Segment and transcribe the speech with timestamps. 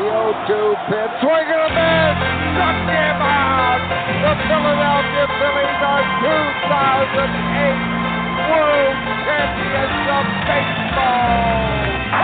[0.00, 1.12] 0-2 pitch.
[1.20, 2.16] Swing and a miss.
[2.56, 3.84] Struck him out.
[4.24, 8.00] The Philadelphia Phillies are 2008
[8.48, 8.96] World
[9.28, 12.19] Champions of Baseball.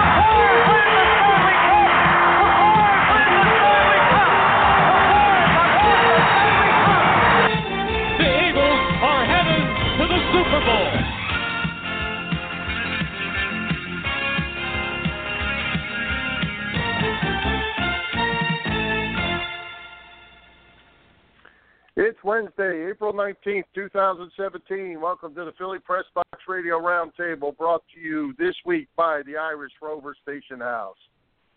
[22.27, 25.01] Wednesday, April 19th, 2017.
[25.01, 29.37] Welcome to the Philly Press Box Radio Roundtable brought to you this week by the
[29.37, 30.97] Irish Rover Station House.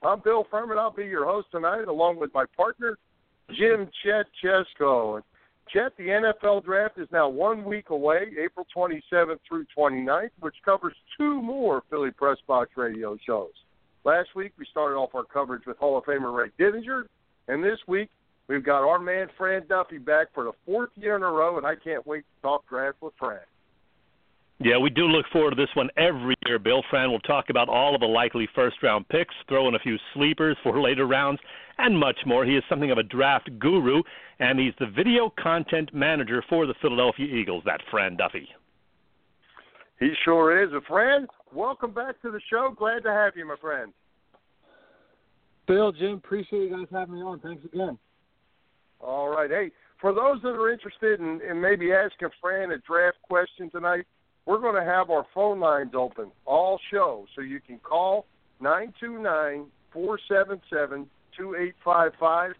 [0.03, 0.77] I'm Bill Furman.
[0.77, 2.99] I'll be your host tonight along with my partner,
[3.57, 5.23] Jim Chet Chesko.
[5.73, 10.93] Chet, the NFL draft is now one week away, April 27th through 29th, which covers
[11.17, 13.53] two more Philly Press Box radio shows.
[14.03, 17.05] Last week, we started off our coverage with Hall of Famer Ray Didinger,
[17.47, 18.11] and this week,
[18.49, 21.65] we've got our man Fran Duffy back for the fourth year in a row, and
[21.65, 23.39] I can't wait to talk draft with Fran.
[24.61, 26.59] Yeah, we do look forward to this one every year.
[26.59, 29.79] Bill Fran will talk about all of the likely first round picks, throw in a
[29.79, 31.39] few sleepers for later rounds,
[31.77, 32.43] and much more.
[32.43, 34.01] He is something of a draft guru,
[34.39, 38.49] and he's the video content manager for the Philadelphia Eagles, that Fran Duffy.
[40.01, 40.73] He sure is.
[40.73, 42.73] A friend, welcome back to the show.
[42.77, 43.93] Glad to have you, my friend.
[45.67, 47.39] Bill, Jim, appreciate you guys having me on.
[47.39, 47.97] Thanks again.
[48.99, 49.49] All right.
[49.49, 54.05] Hey, for those that are interested in, in maybe asking Fran a draft question tonight,
[54.45, 58.25] we're going to have our phone lines open all show, so you can call
[58.59, 62.53] nine two nine four seven seven two eight five five.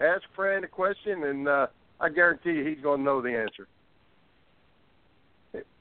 [0.00, 1.66] Ask Fran a question, and uh,
[2.00, 3.68] I guarantee you he's going to know the answer.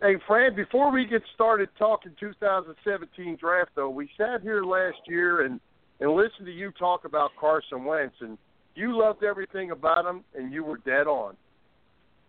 [0.01, 5.45] Hey, Fran, before we get started talking 2017 draft, though, we sat here last year
[5.45, 5.59] and,
[5.99, 8.37] and listened to you talk about Carson Wentz, and
[8.77, 11.35] you loved everything about him, and you were dead on.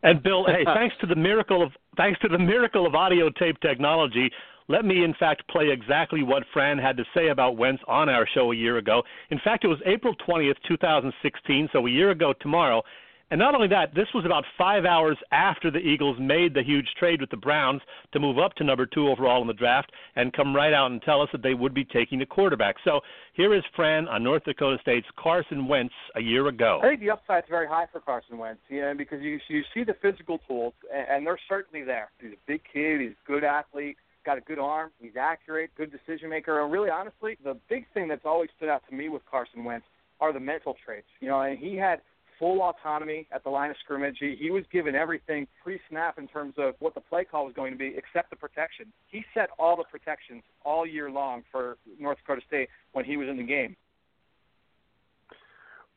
[0.03, 3.61] And Bill, hey, thanks to the miracle of thanks to the miracle of audio tape
[3.61, 4.31] technology,
[4.69, 8.27] let me in fact play exactly what Fran had to say about Wentz on our
[8.35, 9.03] show a year ago.
[9.31, 12.83] In fact, it was April 20th, 2016, so a year ago tomorrow.
[13.31, 16.87] And not only that, this was about five hours after the Eagles made the huge
[16.99, 20.33] trade with the Browns to move up to number two overall in the draft and
[20.33, 22.77] come right out and tell us that they would be taking a quarterback.
[22.85, 23.01] So
[23.35, 26.81] here is Fran on North Dakota State's Carson Wentz a year ago.
[26.83, 29.85] I think the upside's very high for Carson Wentz, you know, because you you see
[29.85, 32.11] the physical tools, and, and they're certainly there.
[32.21, 35.93] He's a big kid, he's a good athlete, got a good arm, he's accurate, good
[35.93, 39.23] decision maker, and really, honestly, the big thing that's always stood out to me with
[39.31, 39.87] Carson Wentz
[40.21, 41.07] are the mental traits.
[41.21, 42.01] You know, and he had
[42.39, 44.17] full autonomy at the line of scrimmage.
[44.21, 47.73] He, he was given everything pre-snap in terms of what the play call was going
[47.73, 48.87] to be, except the protection.
[49.09, 53.29] He set all the protections all year long for North Dakota State when he was
[53.29, 53.77] in the game.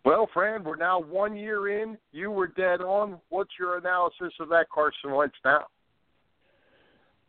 [0.04, 1.98] Well, Fran, we're now one year in.
[2.12, 3.20] You were dead on.
[3.30, 5.66] What's your analysis of that Carson Wentz now?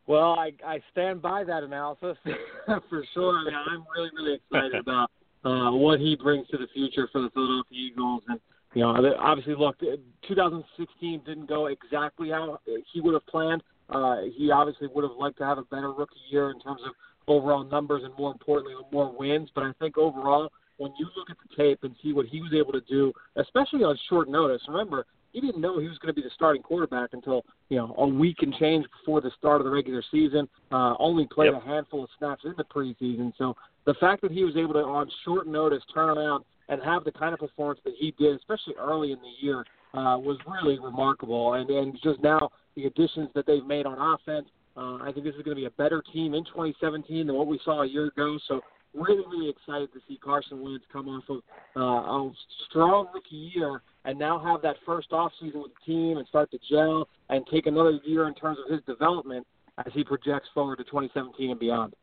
[0.06, 2.16] Well, I I stand by that analysis
[2.66, 3.38] for sure.
[3.38, 5.10] I mean, I'm really really excited about
[5.44, 8.40] uh, what he brings to the future for the Philadelphia Eagles, and
[8.74, 12.58] you know, obviously, look, 2016 didn't go exactly how
[12.92, 13.62] he would have planned.
[13.90, 16.92] Uh, he obviously would have liked to have a better rookie year in terms of
[17.28, 19.50] overall numbers and, more importantly, more wins.
[19.54, 22.52] But I think overall, when you look at the tape and see what he was
[22.54, 26.20] able to do, especially on short notice, remember, he didn't know he was going to
[26.20, 29.64] be the starting quarterback until you know a week and change before the start of
[29.64, 30.48] the regular season.
[30.70, 31.62] Uh, only played Yep.
[31.62, 34.80] a handful of snaps in the preseason, so the fact that he was able to
[34.80, 38.74] on short notice turn around and have the kind of performance that he did, especially
[38.78, 41.54] early in the year, uh, was really remarkable.
[41.54, 45.34] And and just now the additions that they've made on offense, uh, I think this
[45.34, 48.06] is going to be a better team in 2017 than what we saw a year
[48.06, 48.38] ago.
[48.48, 48.60] So
[48.94, 51.38] really, really excited to see Carson Wentz come off of
[51.76, 52.32] uh, a
[52.68, 56.50] strong rookie year and now have that first off season with the team and start
[56.50, 59.46] to gel and take another year in terms of his development
[59.78, 61.94] as he projects forward to 2017 and beyond.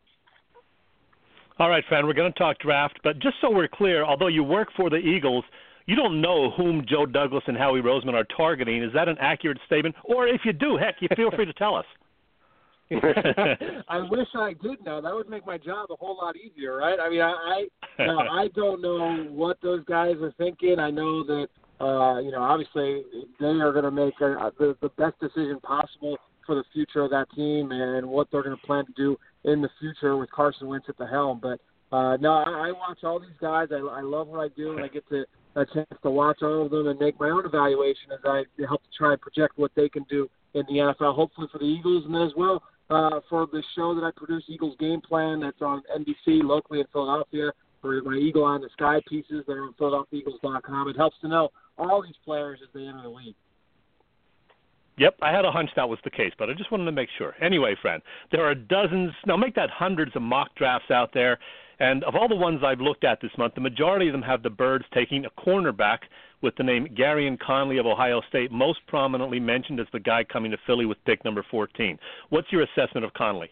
[1.59, 4.45] All right, Fran, we're going to talk draft, but just so we're clear, although you
[4.45, 5.43] work for the Eagles,
[5.87, 8.81] you don't know whom Joe Douglas and Howie Roseman are targeting.
[8.81, 9.93] Is that an accurate statement?
[10.05, 11.85] Or if you do, heck, you feel free to tell us.
[12.91, 15.01] I wish I did know.
[15.01, 16.97] That would make my job a whole lot easier, right?
[16.97, 17.65] I mean, I
[17.99, 20.79] I, no, I don't know what those guys are thinking.
[20.79, 21.47] I know that
[21.81, 23.03] uh, you know, obviously
[23.39, 27.11] they are going to make a, the the best decision possible for the future of
[27.11, 30.67] that team and what they're going to plan to do in the future with Carson
[30.67, 31.39] Wentz at the helm.
[31.41, 31.59] But
[31.95, 33.69] uh, no, I, I watch all these guys.
[33.71, 35.25] I, I love what I do, and I get to
[35.55, 38.83] a chance to watch all of them and make my own evaluation as I help
[38.83, 41.15] to try and project what they can do in the NFL.
[41.15, 44.43] Hopefully for the Eagles, and then as well uh, for the show that I produce,
[44.47, 47.51] Eagles Game Plan, that's on NBC locally in Philadelphia.
[47.81, 50.89] for my Eagle in the Sky pieces that are on PhiladelphiaEagles.com.
[50.89, 53.35] It helps to know all these players as they enter the league.
[54.99, 57.07] Yep, I had a hunch that was the case, but I just wanted to make
[57.17, 57.33] sure.
[57.41, 58.01] Anyway, friend,
[58.31, 61.39] there are dozens, now make that hundreds of mock drafts out there,
[61.79, 64.43] and of all the ones I've looked at this month, the majority of them have
[64.43, 65.99] the Birds taking a cornerback
[66.41, 70.51] with the name Gareon Conley of Ohio State most prominently mentioned as the guy coming
[70.51, 71.97] to Philly with pick number 14.
[72.27, 73.49] What's your assessment of Conley?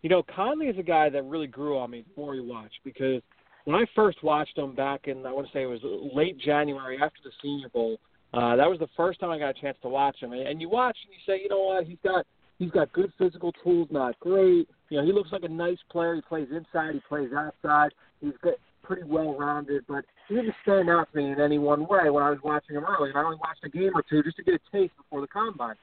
[0.00, 2.72] You know, Conley is a guy that really grew on me the more you watch
[2.84, 3.20] because
[3.66, 5.80] when I first watched him back in, I want to say it was
[6.14, 7.98] late January after the Senior Bowl,
[8.34, 10.32] uh, that was the first time I got a chance to watch him.
[10.32, 12.26] And, you watch and you say, you know what, he's got
[12.58, 14.68] he's got good physical tools, not great.
[14.90, 16.14] You know, he looks like a nice player.
[16.14, 17.92] He plays inside, he plays outside.
[18.20, 21.86] He's got pretty well rounded, but he didn't stand out to me in any one
[21.86, 23.10] way when I was watching him early.
[23.10, 25.26] And I only watched a game or two just to get a taste before the
[25.28, 25.76] combine.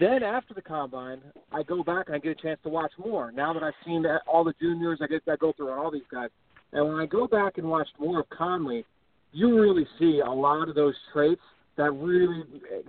[0.00, 1.20] Then after the combine,
[1.52, 3.30] I go back and I get a chance to watch more.
[3.32, 6.30] Now that I've seen all the juniors, I get I go through all these guys.
[6.72, 8.84] And when I go back and watch more of Conley,
[9.32, 11.40] you really see a lot of those traits
[11.76, 12.42] that really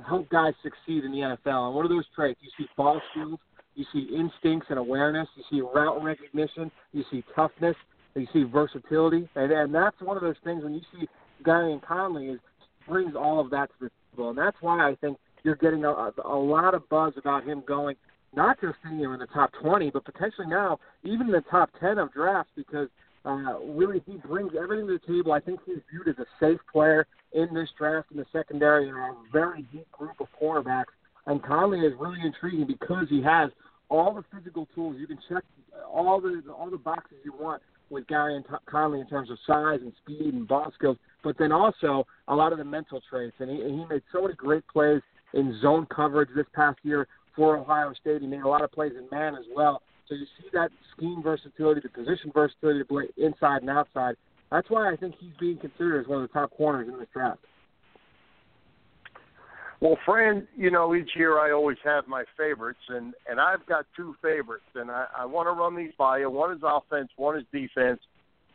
[0.08, 1.68] help guys succeed in the NFL.
[1.68, 2.40] And what are those traits?
[2.42, 3.40] You see ball skills,
[3.76, 7.76] you see instincts and awareness, you see route recognition, you see toughness,
[8.16, 11.08] you see versatility, and and that's one of those things when you see
[11.44, 12.40] Gareon Conley is
[12.88, 16.12] brings all of that to the table, and that's why I think you're getting a,
[16.26, 17.96] a lot of buzz about him going
[18.36, 21.98] not just know in the top 20, but potentially now even in the top 10
[21.98, 22.88] of drafts because
[23.26, 25.32] uh, really, he brings everything to the table.
[25.32, 28.96] I think he's viewed as a safe player in this draft in the secondary in
[28.96, 30.92] a very deep group of cornerbacks.
[31.26, 33.50] And Conley is really intriguing because he has
[33.90, 34.98] all the physical tools.
[35.00, 35.44] You can check
[35.88, 39.94] all the all the boxes you want with Gareon Conley in terms of size and
[40.04, 43.36] speed and ball skills, but then also a lot of the mental traits.
[43.40, 45.02] And he, he made so many great plays
[45.34, 48.22] in zone coverage this past year for Ohio State.
[48.22, 49.82] He made a lot of plays in man as well.
[50.08, 54.16] So you see that scheme versatility, the position versatility to play inside and outside.
[54.52, 57.08] That's why I think he's being considered as one of the top corners in this
[57.14, 57.40] draft.
[59.84, 63.86] Well, friend, you know, each year I always have my favorites, and and I've got
[63.98, 66.30] two favorites, and I, I want to run these by you.
[66.30, 68.00] One is offense, one is defense.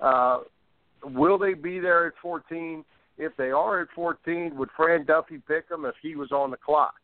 [0.00, 0.40] Uh,
[1.04, 2.82] will they be there at 14?
[3.18, 6.56] If they are at 14, would Fran Duffy pick them if he was on the
[6.56, 6.94] clock?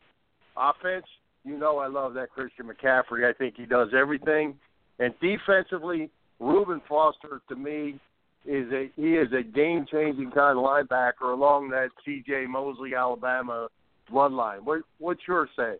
[0.57, 1.05] Offense,
[1.45, 3.29] you know I love that Christian McCaffrey.
[3.29, 4.55] I think he does everything.
[4.99, 6.09] And defensively,
[6.39, 7.99] Reuben Foster to me
[8.45, 12.45] is a he is a game changing kind of linebacker along that C.J.
[12.47, 13.67] Mosley Alabama
[14.11, 14.63] bloodline.
[14.63, 15.75] What what's your say?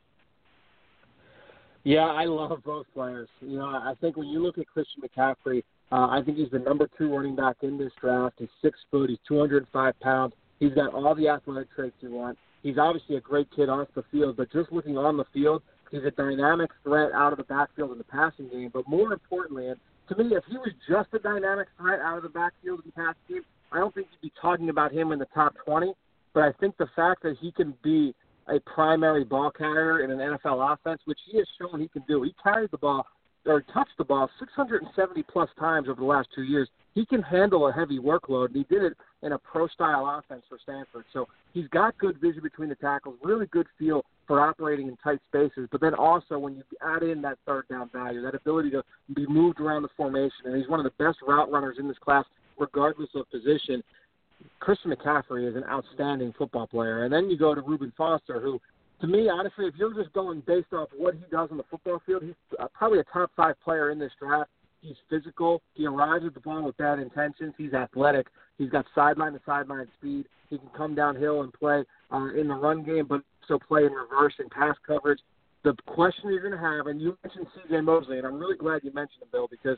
[1.83, 3.29] Yeah, I love both players.
[3.41, 6.57] You know, I think when you look at Christian McCaffrey, uh, I think he's the
[6.59, 8.35] number two running back in this draft.
[8.39, 9.09] He's six foot.
[9.09, 10.33] He's 205 pounds.
[10.59, 12.39] He's got all the athletic traits you want.
[12.65, 16.03] He's obviously a great kid off the field, but just looking on the field, he's
[16.03, 18.71] a dynamic threat out of the backfield in the passing game.
[18.73, 19.79] But more importantly, and
[20.09, 22.91] to me, if he was just a dynamic threat out of the backfield in the
[22.93, 23.41] passing game,
[23.71, 25.93] I don't think you'd be talking about him in the top 20.
[26.33, 28.15] But I think the fact that he can be
[28.47, 32.23] a primary ball carrier in an NFL offense, which he has shown he can do,
[32.23, 33.05] he carried the ball
[33.45, 36.67] or touched the ball 670 plus times over the last two years.
[36.93, 40.43] He can handle a heavy workload, and he did it in a pro style offense
[40.47, 41.05] for Stanford.
[41.13, 45.19] So he's got good vision between the tackles, really good feel for operating in tight
[45.27, 45.67] spaces.
[45.71, 48.83] But then also when you add in that third down value, that ability to
[49.13, 51.97] be moved around the formation, and he's one of the best route runners in this
[51.97, 52.25] class,
[52.57, 53.83] regardless of position.
[54.59, 57.03] Christian McCaffrey is an outstanding football player.
[57.03, 58.59] And then you go to Reuben Foster, who
[59.05, 62.01] to me, honestly, if you're just going based off what he does on the football
[62.05, 64.49] field, he's uh, probably a top five player in this draft.
[64.81, 65.61] He's physical.
[65.73, 67.53] He arrives at the ball with bad intentions.
[67.57, 68.27] He's athletic.
[68.57, 70.25] He's got sideline to sideline speed.
[70.49, 73.91] He can come downhill and play uh, in the run game, but also play in
[73.91, 75.19] reverse and pass coverage.
[75.63, 77.81] The question you're going to have, and you mentioned C.J.
[77.81, 79.77] Mosley, and I'm really glad you mentioned him, Bill, because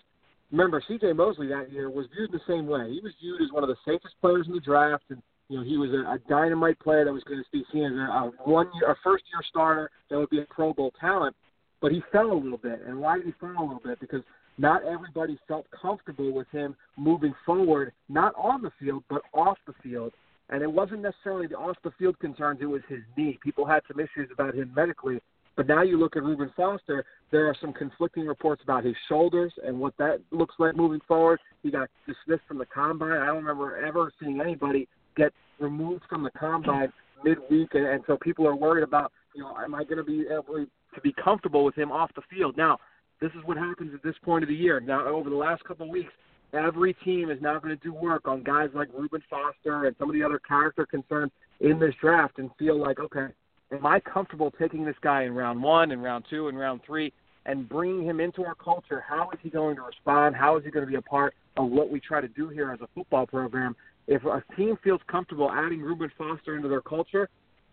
[0.51, 1.13] remember C.J.
[1.13, 2.91] Mosley that year was viewed the same way.
[2.91, 5.63] He was viewed as one of the safest players in the draft, and you know,
[5.63, 8.31] he was a, a dynamite player that was going to be seen as a, a
[8.43, 11.35] one year, a first year starter that would be a Pro Bowl talent.
[11.81, 13.99] But he fell a little bit, and why did he fall a little bit?
[13.99, 14.21] Because
[14.57, 19.73] not everybody felt comfortable with him moving forward, not on the field but off the
[19.83, 20.11] field.
[20.49, 23.37] And it wasn't necessarily the off the field concerns; it was his knee.
[23.43, 25.19] People had some issues about him medically.
[25.55, 29.51] But now you look at Reuben Foster, there are some conflicting reports about his shoulders
[29.65, 31.39] and what that looks like moving forward.
[31.63, 33.11] He got dismissed from the combine.
[33.11, 34.87] I don't remember ever seeing anybody
[35.17, 36.93] get removed from the combine
[37.23, 40.25] midweek, and, and so people are worried about, you know, am I going to be
[40.31, 42.55] able to be comfortable with him off the field?
[42.57, 42.77] Now,
[43.19, 44.79] this is what happens at this point of the year.
[44.79, 46.13] Now, over the last couple of weeks,
[46.53, 50.09] every team is now going to do work on guys like Reuben Foster and some
[50.09, 53.27] of the other character concerns in this draft and feel like, okay,
[53.71, 57.11] am I comfortable taking this guy in round one and round two and round three?
[57.47, 60.35] and bringing him into our culture, how is he going to respond?
[60.35, 62.71] How is he going to be a part of what we try to do here
[62.71, 63.75] as a football program?
[64.07, 67.29] If a team feels comfortable adding Reuben Foster into their culture,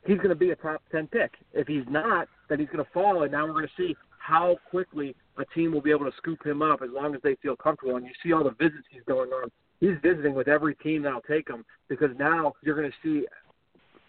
[0.06, 1.32] he's going to be a top 10 pick.
[1.52, 4.56] If he's not, then he's going to fall, and now we're going to see how
[4.70, 7.56] quickly a team will be able to scoop him up as long as they feel
[7.56, 7.96] comfortable.
[7.96, 9.50] And you see all the visits he's going on.
[9.80, 13.26] He's visiting with every team that'll take him because now you're going to see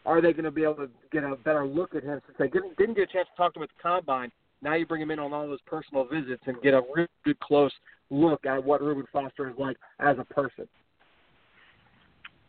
[0.05, 2.47] are they going to be able to get a better look at him since they
[2.47, 4.31] didn't, didn't get a chance to talk to him at the combine.
[4.61, 7.39] Now you bring him in on all those personal visits and get a really good
[7.39, 7.71] close
[8.09, 10.67] look at what Reuben Foster is like as a person.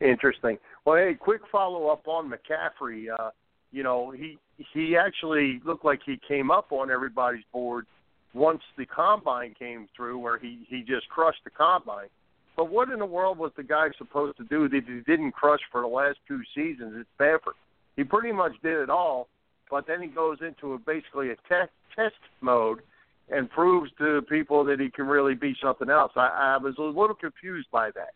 [0.01, 0.59] Interesting.
[0.85, 3.07] Well, hey, quick follow up on McCaffrey.
[3.19, 3.31] Uh,
[3.73, 4.39] you know, he
[4.73, 7.87] he actually looked like he came up on everybody's board
[8.35, 12.09] once the combine came through, where he he just crushed the combine.
[12.57, 15.61] But what in the world was the guy supposed to do that he didn't crush
[15.71, 17.55] for the last two seasons at Stanford?
[17.97, 19.29] He pretty much did it all,
[19.71, 22.81] but then he goes into a, basically a test test mode
[23.29, 26.13] and proves to people that he can really be something else.
[26.17, 28.15] I, I was a little confused by that.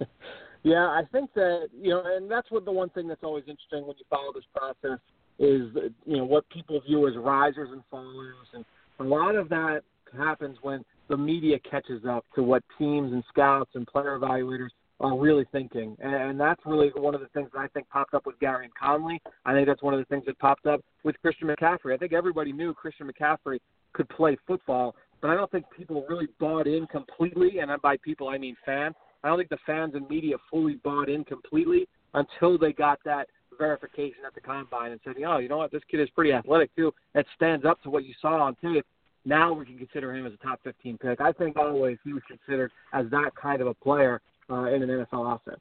[0.62, 3.86] yeah, I think that you know, and that's what the one thing that's always interesting
[3.86, 4.98] when you follow this process
[5.38, 5.68] is
[6.04, 8.64] you know what people view as risers and fallers, and
[9.00, 9.82] a lot of that
[10.16, 14.68] happens when the media catches up to what teams and scouts and player evaluators
[15.00, 15.96] are really thinking.
[16.00, 18.70] And, and that's really one of the things that I think popped up with Gareon
[18.78, 19.20] Conley.
[19.44, 21.94] I think that's one of the things that popped up with Christian McCaffrey.
[21.94, 23.58] I think everybody knew Christian McCaffrey
[23.92, 27.58] could play football, but I don't think people really bought in completely.
[27.60, 28.94] And by people, I mean fans.
[29.22, 33.28] I don't think the fans and media fully bought in completely until they got that
[33.58, 36.74] verification at the combine and said, oh, you know what, this kid is pretty athletic
[36.76, 36.92] too.
[37.14, 38.86] It stands up to what you saw on tape
[39.28, 41.20] now we can consider him as a top 15 pick.
[41.20, 44.20] I think always he was considered as that kind of a player
[44.50, 45.60] uh, in an NFL offense.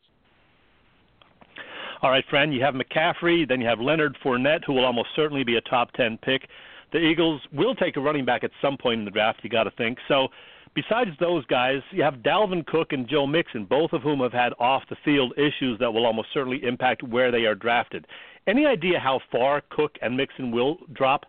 [2.02, 5.44] All right, friend, you have McCaffrey, then you have Leonard Fournette, who will almost certainly
[5.44, 6.48] be a top 10 pick.
[6.94, 9.64] The Eagles will take a running back at some point in the draft, you got
[9.64, 9.98] to think.
[10.08, 10.28] So,
[10.78, 14.54] besides those guys, you have Dalvin Cook and Joe Mixon, both of whom have had
[14.60, 18.06] off the field issues that will almost certainly impact where they are drafted.
[18.46, 21.26] Any idea how far Cook and Mixon will drop?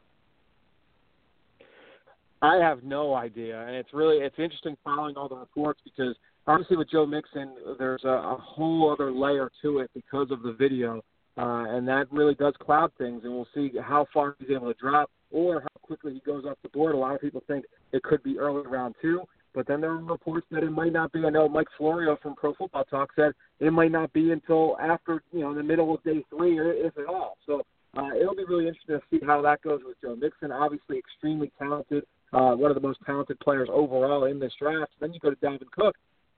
[2.43, 6.15] I have no idea, and it's really it's interesting following all the reports because
[6.47, 10.53] obviously with Joe Mixon, there's a, a whole other layer to it because of the
[10.53, 10.99] video,
[11.39, 13.23] uh, and that really does cloud things.
[13.25, 16.59] And we'll see how far he's able to drop or how quickly he goes off
[16.63, 16.95] the board.
[16.95, 19.23] A lot of people think it could be early round two,
[19.55, 21.25] but then there are reports that it might not be.
[21.25, 25.23] I know Mike Florio from Pro Football Talk said it might not be until after
[25.33, 27.37] you know the middle of day three, if at all.
[27.47, 27.63] So
[27.97, 30.53] uh, it'll be really interesting to see how that goes with Joe Mixon.
[30.53, 34.93] Obviously, extremely talented uh, one of the most talented players overall in this draft.
[35.01, 35.97] Then you go to Dalvin Cook.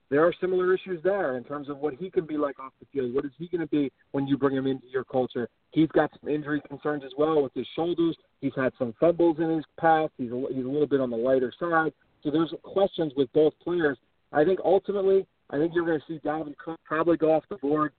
[0.09, 2.85] There are similar issues there in terms of what he can be like off the
[2.91, 3.13] field.
[3.13, 5.47] What is he going to be when you bring him into your culture?
[5.71, 8.17] He's got some injury concerns as well with his shoulders.
[8.41, 10.11] He's had some fumbles in his past.
[10.17, 11.93] He's a, he's a little bit on the lighter side.
[12.23, 13.97] So there's questions with both players.
[14.31, 17.57] I think ultimately, I think you're going to see Dalvin Cook probably go off the
[17.57, 17.91] board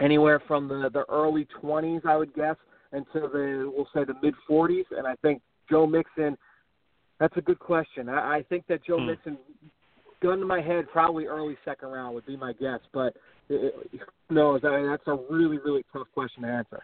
[0.00, 2.56] anywhere from the the early 20s, I would guess,
[2.92, 4.84] until the we'll say the mid 40s.
[4.90, 6.36] And I think Joe Mixon
[7.20, 8.08] that's a good question.
[8.08, 9.06] I, I think that Joe hmm.
[9.06, 9.38] Mixon,
[10.22, 12.80] gun to my head, probably early second round would be my guess.
[12.92, 13.14] But
[13.48, 14.60] it, it, who knows?
[14.64, 16.82] I mean, that's a really, really tough question to answer.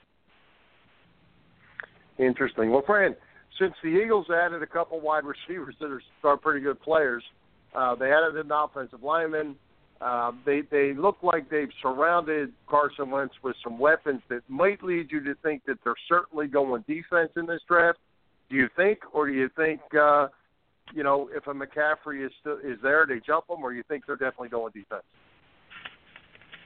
[2.19, 2.71] Interesting.
[2.71, 3.17] Well, Fran,
[3.61, 7.23] since the Eagles added a couple wide receivers that are, are pretty good players,
[7.75, 9.55] uh, they added an offensive lineman.
[10.01, 15.13] Uh, they they look like they've surrounded Carson Wentz with some weapons that might lead
[15.13, 17.99] you to think that they're certainly going defense in this draft.
[18.49, 20.29] Do you think, or do you think, uh,
[20.95, 24.07] you know, if a McCaffrey is still is there, they jump him, or you think
[24.07, 25.05] they're definitely going defense?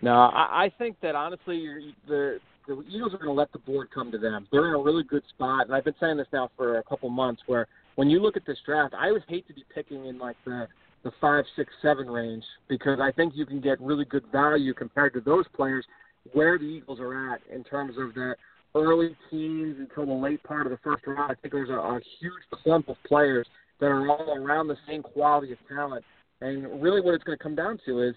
[0.01, 3.59] No, I, I think that honestly, you're, the the Eagles are going to let the
[3.59, 4.47] board come to them.
[4.51, 7.09] They're in a really good spot, and I've been saying this now for a couple
[7.11, 7.43] months.
[7.47, 7.67] Where
[7.97, 10.67] when you look at this draft, I always hate to be picking in like the
[11.05, 15.13] the five, six, seven range because I think you can get really good value compared
[15.13, 15.85] to those players
[16.33, 18.37] where the Eagles are at in terms of that
[18.75, 21.31] early teens until the late part of the first round.
[21.31, 23.47] I think there's a, a huge clump of players
[23.81, 26.05] that are all around the same quality of talent.
[26.41, 28.15] And really, what it's going to come down to is,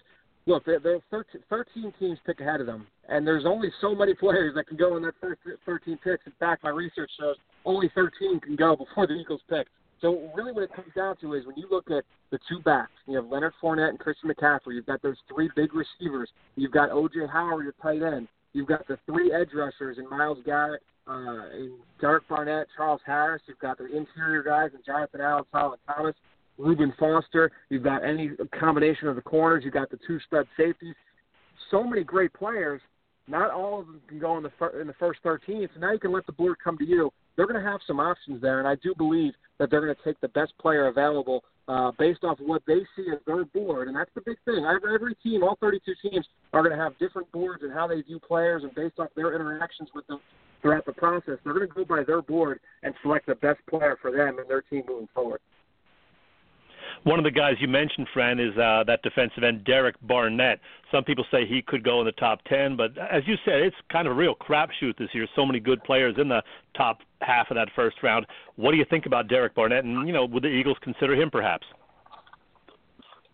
[0.48, 3.94] look, there, there are 13, 13 teams pick ahead of them, and there's only so
[3.94, 6.26] many players that can go in that first 13 picks.
[6.26, 9.66] In fact, my research shows only 13 can go before the Eagles pick.
[10.00, 12.92] So really, what it comes down to is when you look at the two backs,
[13.06, 14.74] you have Leonard Fournette and Christian McCaffrey.
[14.74, 16.30] You've got those three big receivers.
[16.56, 17.26] You've got O.J.
[17.32, 18.28] Howard, your tight end.
[18.52, 23.42] You've got the three edge rushers in Myles Garrett, uh, in Derek Barnett, Charles Harris.
[23.46, 26.14] You've got the interior guys in Jonathan Allen, Solomon Thomas,
[26.58, 27.50] Reuben Foster.
[27.70, 29.62] You've got any combination of the corners.
[29.64, 30.94] You've got the two stud safeties.
[31.70, 32.80] So many great players.
[33.26, 35.68] Not all of them can go in the fir- in the first 13.
[35.74, 38.00] So now you can let the board come to you they're going to have some
[38.00, 41.44] options there, and I do believe that they're going to take the best player available
[41.68, 44.64] uh, based off what they see as their board, and that's the big thing.
[44.64, 48.02] Every, every team, all 32 teams, are going to have different boards and how they
[48.02, 50.18] view players, and based off their interactions with them
[50.62, 53.96] throughout the process, they're going to go by their board and select the best player
[54.02, 55.40] for them and their team moving forward.
[57.04, 60.60] One of the guys you mentioned, Fran, is uh, that defensive end, Derek Barnett.
[60.90, 63.76] Some people say he could go in the top 10, but as you said, it's
[63.90, 65.26] kind of a real crapshoot this year.
[65.36, 66.42] So many good players in the
[66.76, 68.26] top half of that first round.
[68.56, 69.84] What do you think about Derek Barnett?
[69.84, 71.66] And, you know, would the Eagles consider him perhaps?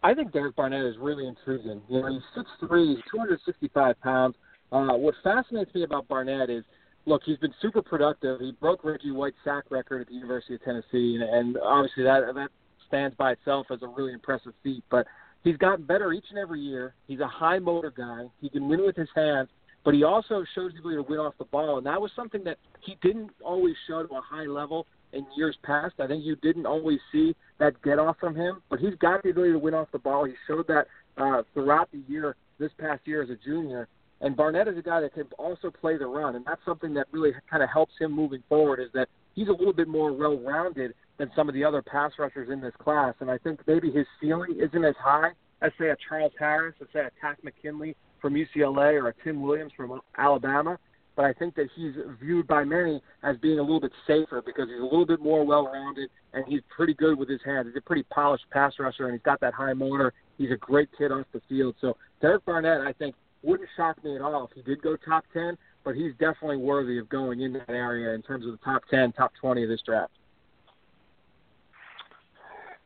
[0.03, 1.81] I think Derek Barnett is really intriguing.
[1.89, 4.35] You know, he's 6'3", 265 pounds.
[4.71, 6.65] Uh, what fascinates me about Barnett is,
[7.07, 8.41] look, he's been super productive.
[8.41, 12.21] He broke Reggie White's sack record at the University of Tennessee, and, and obviously that
[12.35, 12.51] that
[12.87, 14.85] stands by itself as a really impressive feat.
[14.91, 15.07] But
[15.43, 16.95] he's gotten better each and every year.
[17.07, 18.25] He's a high motor guy.
[18.41, 19.49] He can win with his hands,
[19.85, 22.43] but he also shows the ability to win off the ball, and that was something
[22.45, 25.95] that he didn't always show to a high level in years past.
[25.99, 29.31] I think you didn't always see that get off from him, but he's got the
[29.31, 30.25] ability to win off the ball.
[30.25, 30.87] He showed that
[31.17, 33.89] uh, throughout the year, this past year as a junior.
[34.21, 37.07] And Barnett is a guy that can also play the run, and that's something that
[37.13, 38.81] really kind of helps him moving forward.
[38.81, 42.51] Is that he's a little bit more well-rounded than some of the other pass rushers
[42.51, 43.15] in this class.
[43.21, 45.31] And I think maybe his ceiling isn't as high
[45.63, 49.43] as, say, a Charles Harris, or say, a Takk McKinley from UCLA or a Tim
[49.43, 50.79] Williams from Alabama.
[51.17, 54.69] But I think that he's viewed by many as being a little bit safer because
[54.69, 57.69] he's a little bit more well-rounded and he's pretty good with his hands.
[57.69, 60.13] He's a pretty polished pass rusher and he's got that high motor.
[60.39, 61.77] He's a great kid off the field.
[61.81, 65.25] So Derek Barnett, I think, wouldn't shock me at all if he did go top
[65.33, 68.83] 10, but he's definitely worthy of going in that area in terms of the top
[68.91, 70.13] 10, top 20 of this draft.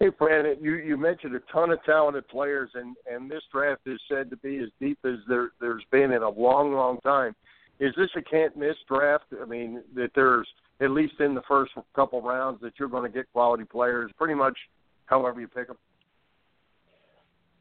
[0.01, 4.01] Hey, Fran, you you mentioned a ton of talented players, and and this draft is
[4.09, 7.35] said to be as deep as there there's been in a long, long time.
[7.81, 9.25] Is this a can't miss draft?
[9.41, 10.47] I mean, that there's
[10.81, 14.35] at least in the first couple rounds that you're going to get quality players, pretty
[14.35, 14.57] much
[15.07, 15.77] however you pick them.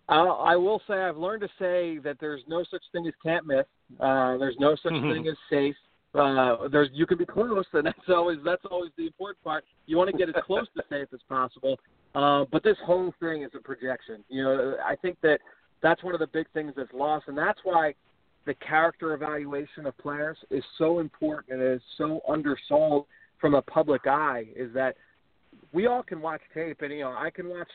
[0.09, 3.45] Uh, I will say I've learned to say that there's no such thing as can't
[3.47, 3.65] miss.
[3.99, 5.11] Uh, there's no such Mm-hmm.
[5.11, 5.75] thing as safe.
[6.15, 9.65] Uh, there's you can be close, and that's always that's always the important part.
[9.87, 11.77] You want to get as close to safe as possible.
[12.15, 14.23] Uh, but this whole thing is a projection.
[14.29, 15.39] You know, I think that
[15.81, 17.93] that's one of the big things that's lost, and that's why
[18.45, 23.05] the character evaluation of players is so important and is so undersold
[23.39, 24.45] from a public eye.
[24.55, 24.95] Is that
[25.73, 27.69] we all can watch tape, and you know, I can watch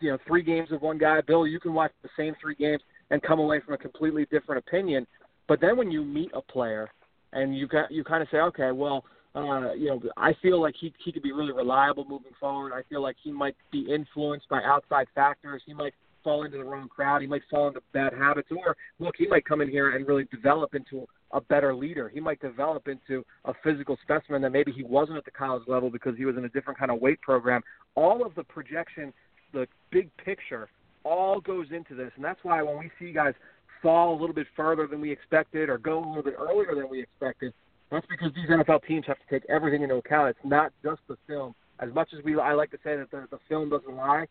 [0.00, 1.20] you know three games of one guy.
[1.20, 4.64] Bill, you can watch the same three games and come away from a completely different
[4.66, 5.06] opinion.
[5.46, 6.88] But then when you meet a player
[7.32, 10.74] and you got you kind of say, okay, well, uh, you know, I feel like
[10.80, 12.72] he he could be really reliable moving forward.
[12.72, 15.62] I feel like he might be influenced by outside factors.
[15.66, 17.20] He might fall into the wrong crowd.
[17.20, 20.24] He might fall into bad habits, or look, he might come in here and really
[20.30, 22.08] develop into a better leader.
[22.08, 25.90] He might develop into a physical specimen that maybe he wasn't at the college level
[25.90, 27.60] because he was in a different kind of weight program.
[27.96, 29.12] All of the projection,
[29.52, 30.68] the big picture,
[31.04, 33.34] all goes into this, and that's why when we see guys
[33.82, 36.88] fall a little bit further than we expected or go a little bit earlier than
[36.88, 37.52] we expected,
[37.94, 40.30] that's because these NFL teams have to take everything into account.
[40.30, 41.54] It's not just the film.
[41.80, 44.26] As much as we, I like to say that the, the film doesn't lie.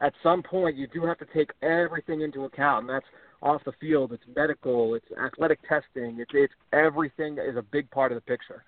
[0.00, 3.06] At some point, you do have to take everything into account, and that's
[3.42, 4.12] off the field.
[4.12, 4.94] It's medical.
[4.94, 6.18] It's athletic testing.
[6.18, 8.64] It's, it's everything is a big part of the picture.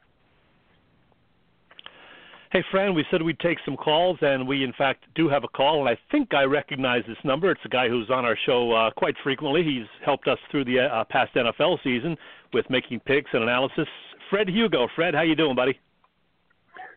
[2.55, 5.49] Hey, Fran, we said we'd take some calls, and we, in fact, do have a
[5.49, 7.51] call, and I think I recognize this number.
[7.51, 9.65] It's a guy who's on our show uh, quite frequently.
[9.65, 12.17] He's helped us through the uh, past NFL season
[12.53, 13.89] with making picks and analysis.
[14.31, 14.89] Fred Hugo.
[14.95, 15.79] Fred, how you doing, buddy?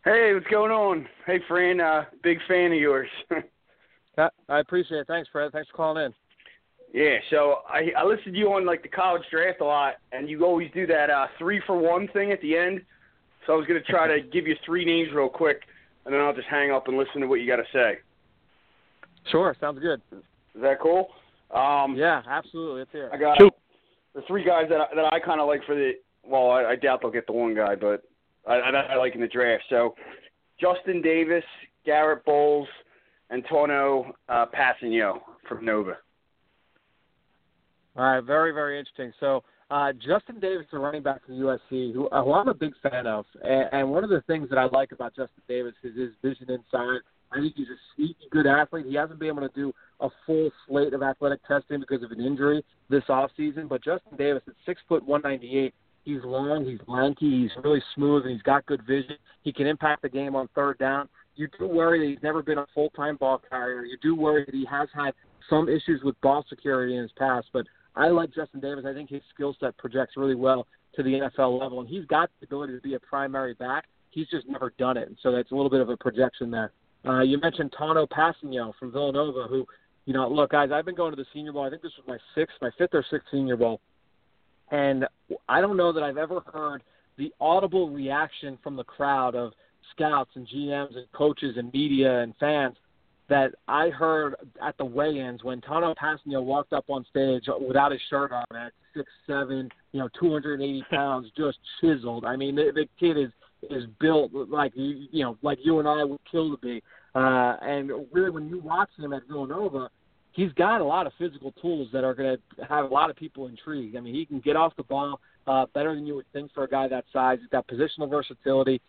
[0.03, 1.07] Hey, what's going on?
[1.25, 3.09] Hey, Fran, uh, big fan of yours.
[4.49, 5.07] I appreciate it.
[5.07, 5.51] Thanks, Fred.
[5.51, 6.13] Thanks for calling in.
[6.93, 10.27] yeah, so I I listened to you on like the college draft a lot, and
[10.29, 12.81] you always do that uh, three for one thing at the end.
[13.45, 15.61] So I was gonna try to give you three names real quick,
[16.05, 17.97] and then I'll just hang up and listen to what you got to say.
[19.31, 20.01] Sure, sounds good.
[20.13, 21.09] Is that cool?
[21.53, 22.81] Um, Yeah, absolutely.
[22.83, 23.09] It's here.
[23.13, 23.53] I got Shoot.
[24.15, 25.91] the three guys that I, that I kind of like for the.
[26.27, 28.03] Well, I, I doubt they'll get the one guy, but
[28.47, 29.63] I, I, I like in the draft.
[29.69, 29.95] So
[30.59, 31.43] Justin Davis,
[31.85, 32.67] Garett Bolles,
[33.31, 35.97] Antonio uh, Kpassagnon from Nova.
[37.95, 39.11] All right, very, very interesting.
[39.19, 42.73] So uh, Justin Davis, the running back from USC, who, uh, who I'm a big
[42.81, 45.97] fan of, and, and one of the things that I like about Justin Davis is
[45.97, 46.99] his vision inside.
[47.31, 48.85] I think he's a sneaky good athlete.
[48.87, 52.21] He hasn't been able to do a full slate of athletic testing because of an
[52.21, 53.67] injury this off season.
[53.67, 55.73] But Justin Davis, at six foot one ninety eight,
[56.07, 59.17] he's long, he's lanky, he's really smooth, and he's got good vision.
[59.43, 61.09] He can impact the game on third down.
[61.35, 63.83] You do worry that he's never been a full time ball carrier.
[63.83, 65.11] You do worry that he has had
[65.49, 67.65] some issues with ball security in his past, but
[67.95, 68.85] I like Justin Davis.
[68.87, 70.65] I think his skill set projects really well
[70.95, 73.85] to the NFL level, and he's got the ability to be a primary back.
[74.11, 76.71] He's just never done it, and so that's a little bit of a projection there.
[77.05, 79.65] Uh, you mentioned Tanoh Kpassagnon from Villanova, who,
[80.05, 81.63] you know, look, guys, I've been going to the Senior Bowl.
[81.63, 83.81] I think this was my sixth, my fifth or sixth Senior Bowl,
[84.71, 85.05] and
[85.47, 86.83] I don't know that I've ever heard
[87.17, 89.53] the audible reaction from the crowd of
[89.91, 92.75] scouts and GMs and coaches and media and fans
[93.29, 98.01] that I heard at the weigh-ins when Tanoh Kpassagnon walked up on stage without his
[98.09, 102.25] shirt on at six seven, you know, 280 pounds, just chiseled.
[102.25, 103.31] I mean, the, the kid is
[103.71, 106.81] is built like you you know like you and I would kill to be.
[107.15, 109.89] Uh, and really, when you watch him at Villanova,
[110.37, 113.17] he's got a lot of physical tools that are going to have a lot of
[113.17, 113.97] people intrigued.
[113.97, 116.63] I mean, he can get off the ball uh, better than you would think for
[116.63, 117.39] a guy that size.
[117.41, 118.79] He's got positional versatility.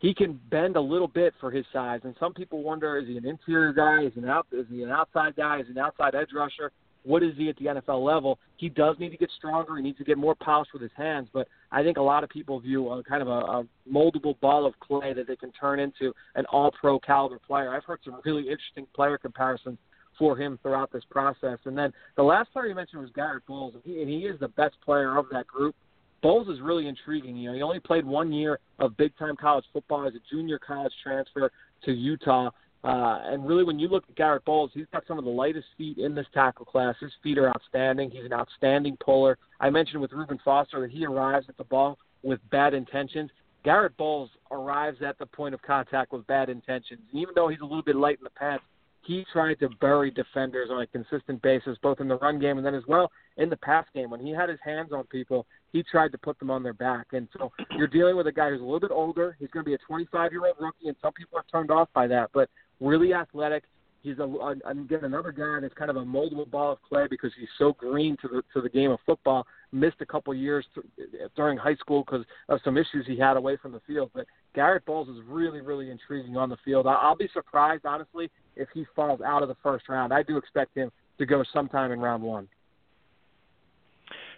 [0.00, 3.16] He can bend a little bit for his size, and some people wonder: is he
[3.16, 4.04] an interior guy?
[4.04, 4.46] Is he an out?
[4.50, 5.60] Is he an outside guy?
[5.60, 6.72] Is he an outside edge rusher?
[7.04, 8.38] what is he at the NFL level?
[8.56, 9.76] He does need to get stronger.
[9.76, 11.28] He needs to get more polish with his hands.
[11.32, 14.66] But I think a lot of people view a kind of a, a moldable ball
[14.66, 17.74] of clay that they can turn into an all-pro caliber player.
[17.74, 19.78] I've heard some really interesting player comparisons
[20.18, 21.58] for him throughout this process.
[21.64, 24.38] And then the last player you mentioned was Garett Bolles, and he, and he is
[24.40, 25.74] the best player of that group.
[26.22, 27.36] Bolles is really intriguing.
[27.36, 30.92] You know, he only played one year of big-time college football as a junior college
[31.02, 31.50] transfer
[31.84, 32.50] to Utah.
[32.82, 35.66] Uh, and really, when you look at Garett Bolles, he's got some of the lightest
[35.76, 36.94] feet in this tackle class.
[37.00, 38.10] His feet are outstanding.
[38.10, 39.38] He's an outstanding puller.
[39.60, 43.30] I mentioned with Reuben Foster that he arrives at the ball with bad intentions.
[43.64, 47.00] Garett Bolles arrives at the point of contact with bad intentions.
[47.10, 48.64] And even though he's a little bit light in the pants,
[49.06, 52.66] he tried to bury defenders on a consistent basis, both in the run game and
[52.66, 54.10] then as well in the pass game.
[54.10, 57.08] When he had his hands on people, he tried to put them on their back.
[57.12, 59.36] And so you're dealing with a guy who's a little bit older.
[59.38, 61.88] He's going to be a 25 year old rookie, and some people are turned off
[61.94, 62.30] by that.
[62.32, 62.48] But
[62.80, 63.64] really athletic.
[64.02, 64.24] He's a,
[64.66, 68.18] again another guy that's kind of a moldable ball of clay because he's so green
[68.20, 69.46] to the to the game of football.
[69.72, 73.56] Missed a couple years th- during high school because of some issues he had away
[73.56, 74.10] from the field.
[74.12, 76.86] But Garett Bolles is really really intriguing on the field.
[76.86, 80.12] I- I'll be surprised honestly if he falls out of the first round.
[80.12, 82.48] I do expect him to go sometime in round one.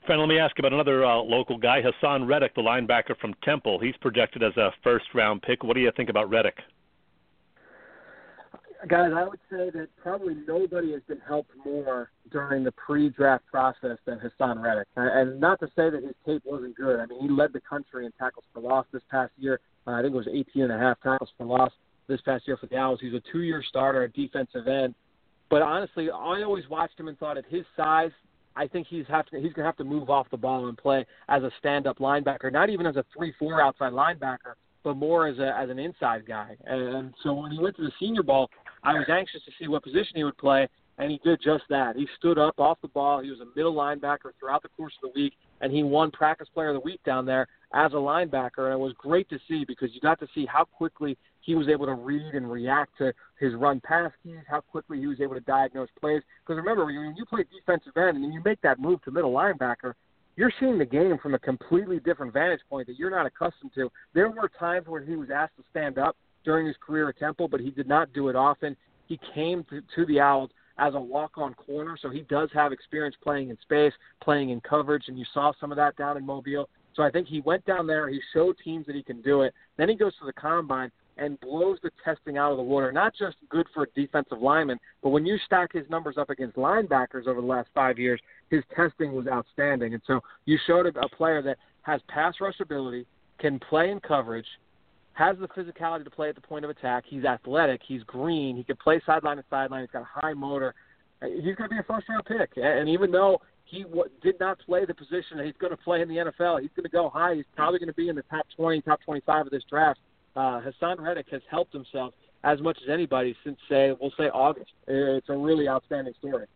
[0.04, 3.34] Friend, let me ask you about another uh, local guy, Haason Reddick, the linebacker from
[3.42, 3.80] Temple.
[3.80, 5.64] He's projected as a first round pick.
[5.64, 6.56] What do you think about Reddick?
[8.88, 13.98] guys, I would say that probably nobody has been helped more during the pre-draft process
[14.04, 14.86] than Haason Reddick.
[14.96, 17.00] And not to say that his tape wasn't good.
[17.00, 19.60] I mean, he led the country in tackles for loss this past year.
[19.86, 21.72] Uh, I think it was 18 and a half tackles for loss
[22.08, 22.98] this past year for the Owls.
[23.00, 24.94] He's a two-year starter at defensive end.
[25.48, 28.10] But honestly, I always watched him and thought at his size,
[28.56, 31.06] I think he's have to, he's to have to move off the ball and play
[31.28, 35.54] as a stand-up linebacker, not even as a three-four outside linebacker, but more as a
[35.58, 36.56] as an inside guy.
[36.64, 38.48] And so when he went to the Senior Bowl,
[38.82, 41.96] I was anxious to see what position he would play, and he did just that.
[41.96, 43.20] He stood up off the ball.
[43.20, 46.48] He was a middle linebacker throughout the course of the week, and he won Practice
[46.54, 48.66] Player of the Week down there as a linebacker.
[48.66, 51.68] And it was great to see because you got to see how quickly he was
[51.68, 55.34] able to read and react to his run pass keys, how quickly he was able
[55.34, 56.20] to diagnose plays.
[56.42, 59.94] Because remember, when you play defensive end and you make that move to middle linebacker,
[60.34, 63.90] you're seeing the game from a completely different vantage point that you're not accustomed to.
[64.12, 67.46] There were times where he was asked to stand up during his career at Temple,
[67.46, 68.76] but he did not do it often.
[69.06, 73.16] He came to, to the Owls as a walk-on corner, so he does have experience
[73.22, 76.68] playing in space, playing in coverage, and you saw some of that down in Mobile.
[76.96, 79.54] So I think he went down there, he showed teams that he can do it.
[79.76, 82.92] Then he goes to the combine and blows the testing out of the water.
[82.92, 86.56] Not just good for a defensive lineman, but when you stack his numbers up against
[86.56, 89.94] linebackers over the last five years, his testing was outstanding.
[89.94, 93.06] And so you showed a player that has pass rush ability,
[93.38, 94.46] can play in coverage,
[95.14, 97.04] has the physicality to play at the point of attack.
[97.06, 97.80] He's athletic.
[97.86, 98.54] He's green.
[98.56, 99.80] He can play sideline to sideline.
[99.80, 100.74] He's got a high motor.
[101.22, 102.50] Uh, he's going to be a first round pick.
[102.56, 106.02] And even though he w- did not play the position that he's going to play
[106.02, 107.34] in the NFL, he's going to go high.
[107.34, 110.00] He's probably going to be in the top 20, top 25 of this draft.
[110.36, 112.12] Uh, Haason Reddick has helped himself
[112.44, 114.70] as much as anybody since, say, we'll say August.
[114.86, 116.46] It's a really outstanding story.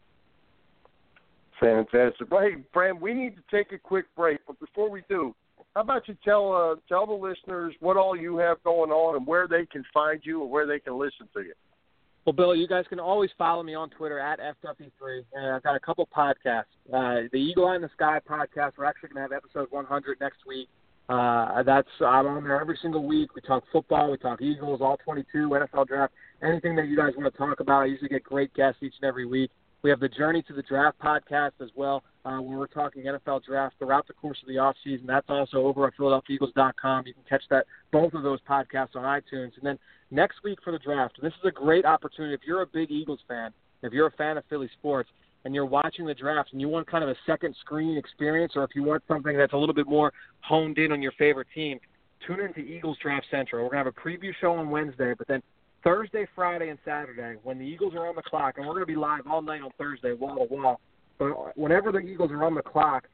[1.59, 2.31] Fantastic.
[2.31, 5.35] Well, hey, Fran, we need to take a quick break, but before we do,
[5.75, 9.27] how about you tell uh, tell the listeners what all you have going on and
[9.27, 11.53] where they can find you and where they can listen to you.
[12.27, 15.77] Well, Bill, you guys can always follow me on Twitter at FW3, and I've got
[15.77, 16.65] a couple podcasts.
[16.93, 18.73] Uh, the Eagle Eye in the Sky podcast.
[18.77, 20.69] We're actually going to have episode 100 next week.
[21.11, 23.35] Uh, that's I'm on there every single week.
[23.35, 27.33] We talk football, we talk Eagles, all 22 NFL draft, anything that you guys want
[27.33, 27.83] to talk about.
[27.83, 29.51] I usually get great guests each and every week.
[29.83, 33.45] We have the Journey to the Draft podcast as well, uh, where we're talking NFL
[33.45, 35.07] draft throughout the course of the offseason.
[35.07, 37.07] That's also over at PhiladelphiaEagles.com.
[37.09, 39.57] You can catch that both of those podcasts on iTunes.
[39.57, 39.79] And then
[40.13, 43.21] next week for the draft, this is a great opportunity if you're a big Eagles
[43.27, 45.11] fan, if you're a fan of Philly sports,
[45.45, 48.65] and you're watching the draft and you want kind of a second screen experience, or
[48.65, 51.79] if you want something that's a little bit more honed in on your favorite team,
[52.27, 53.65] tune into Eagles Draft Central.
[53.65, 55.43] We're going to have a preview show on Wednesday, but then
[55.83, 58.93] Thursday, Friday, and Saturday, when the Eagles are on the clock, and we're going to
[58.93, 60.81] be live all night on Thursday, wall to wall.
[61.19, 63.09] But whenever the Eagles are on the clock,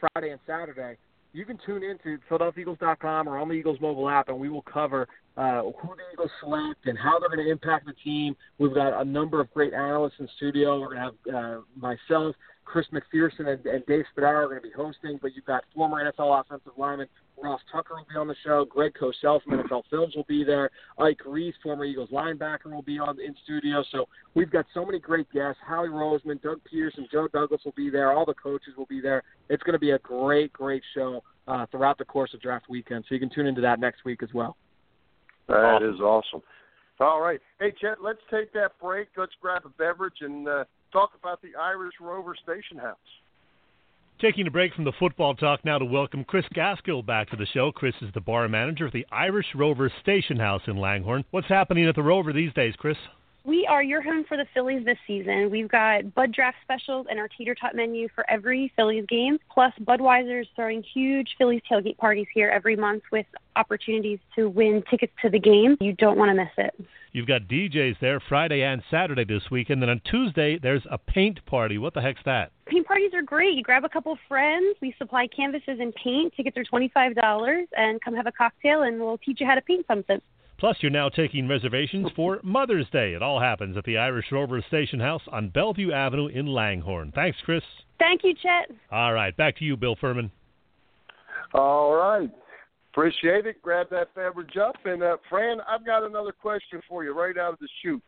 [0.00, 0.96] Friday and Saturday,
[1.34, 4.62] you can tune in to PhiladelphiaEagles.com or on the Eagles mobile app, and we will
[4.62, 8.36] cover uh, who the Eagles select and how they're going to impact the team.
[8.58, 10.80] We've got a number of great analysts in studio.
[10.80, 14.62] We're going to have uh, myself, Chris McPherson, and, and Dave Spadaro are going to
[14.62, 17.08] be hosting, but you've got former NFL offensive lineman
[17.42, 18.64] Ross Tucker will be on the show.
[18.64, 20.70] Greg Cosell from NFL Films will be there.
[20.98, 23.84] Ike Reese, former Eagles linebacker, will be on in studio.
[23.90, 25.60] So we've got so many great guests.
[25.66, 28.12] Howie Roseman, Doug Pederson, Joe Douglas will be there.
[28.12, 29.22] All the coaches will be there.
[29.48, 33.04] It's going to be a great, great show uh, throughout the course of draft weekend.
[33.08, 34.56] So you can tune into that next week as well.
[35.48, 35.94] That awesome.
[35.94, 36.42] is awesome.
[37.00, 37.40] All right.
[37.58, 39.08] Hey, Chet, let's take that break.
[39.16, 42.96] Let's grab a beverage and uh, talk about the Irish Rover Station House.
[44.20, 47.46] Taking a break from the football talk now to welcome Chris Gaskill back to the
[47.46, 47.72] show.
[47.72, 51.24] Chris is the bar manager of the Irish Rover Station House in Langhorne.
[51.32, 52.96] What's happening at the Rover these days, Chris?
[53.42, 55.50] We are your home for the Phillies this season.
[55.50, 59.38] We've got Bud Draft specials and our Teeter Tot menu for every Phillies game.
[59.52, 63.26] Plus, Budweiser's throwing huge Phillies tailgate parties here every month with
[63.56, 65.76] opportunities to win tickets to the game.
[65.80, 66.86] You don't want to miss it.
[67.14, 70.98] You've got DJs there Friday and Saturday this week, and then on Tuesday there's a
[70.98, 71.78] paint party.
[71.78, 72.50] What the heck's that?
[72.66, 73.54] Paint parties are great.
[73.54, 74.76] You grab a couple friends.
[74.82, 76.34] We supply canvases and paint.
[76.36, 79.54] Tickets are twenty five dollars, and come have a cocktail, and we'll teach you how
[79.54, 80.20] to paint something.
[80.58, 83.14] Plus, you're now taking reservations for Mother's Day.
[83.14, 87.12] It all happens at the Irish Rover Station House on Bellevue Avenue in Langhorne.
[87.14, 87.62] Thanks, Chris.
[88.00, 88.76] Thank you, Chet.
[88.90, 90.32] All right, back to you, Bill Furman.
[91.54, 92.30] All right.
[92.94, 93.60] Appreciate it.
[93.60, 94.76] Grab that beverage up.
[94.84, 98.00] And, uh, Fran, I've got another question for you right out of the chute.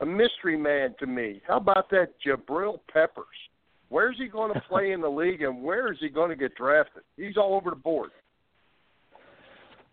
[0.00, 1.40] A mystery man to me.
[1.46, 3.26] How about that Jabril Peppers?
[3.90, 6.56] Where's he going to play in the league, and where is he going to get
[6.56, 7.04] drafted?
[7.16, 8.10] He's all over the board.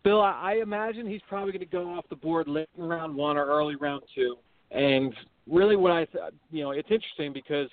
[0.04, 3.38] Bill, I imagine he's probably going to go off the board late in round one
[3.38, 4.38] or early round two.
[4.71, 5.13] And
[5.47, 7.69] really, what I, th- you know, it's interesting because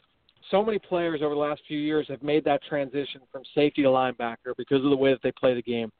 [0.50, 3.88] so many players over the last few years have made that transition from safety to
[3.88, 5.90] linebacker because of the way that they play the game.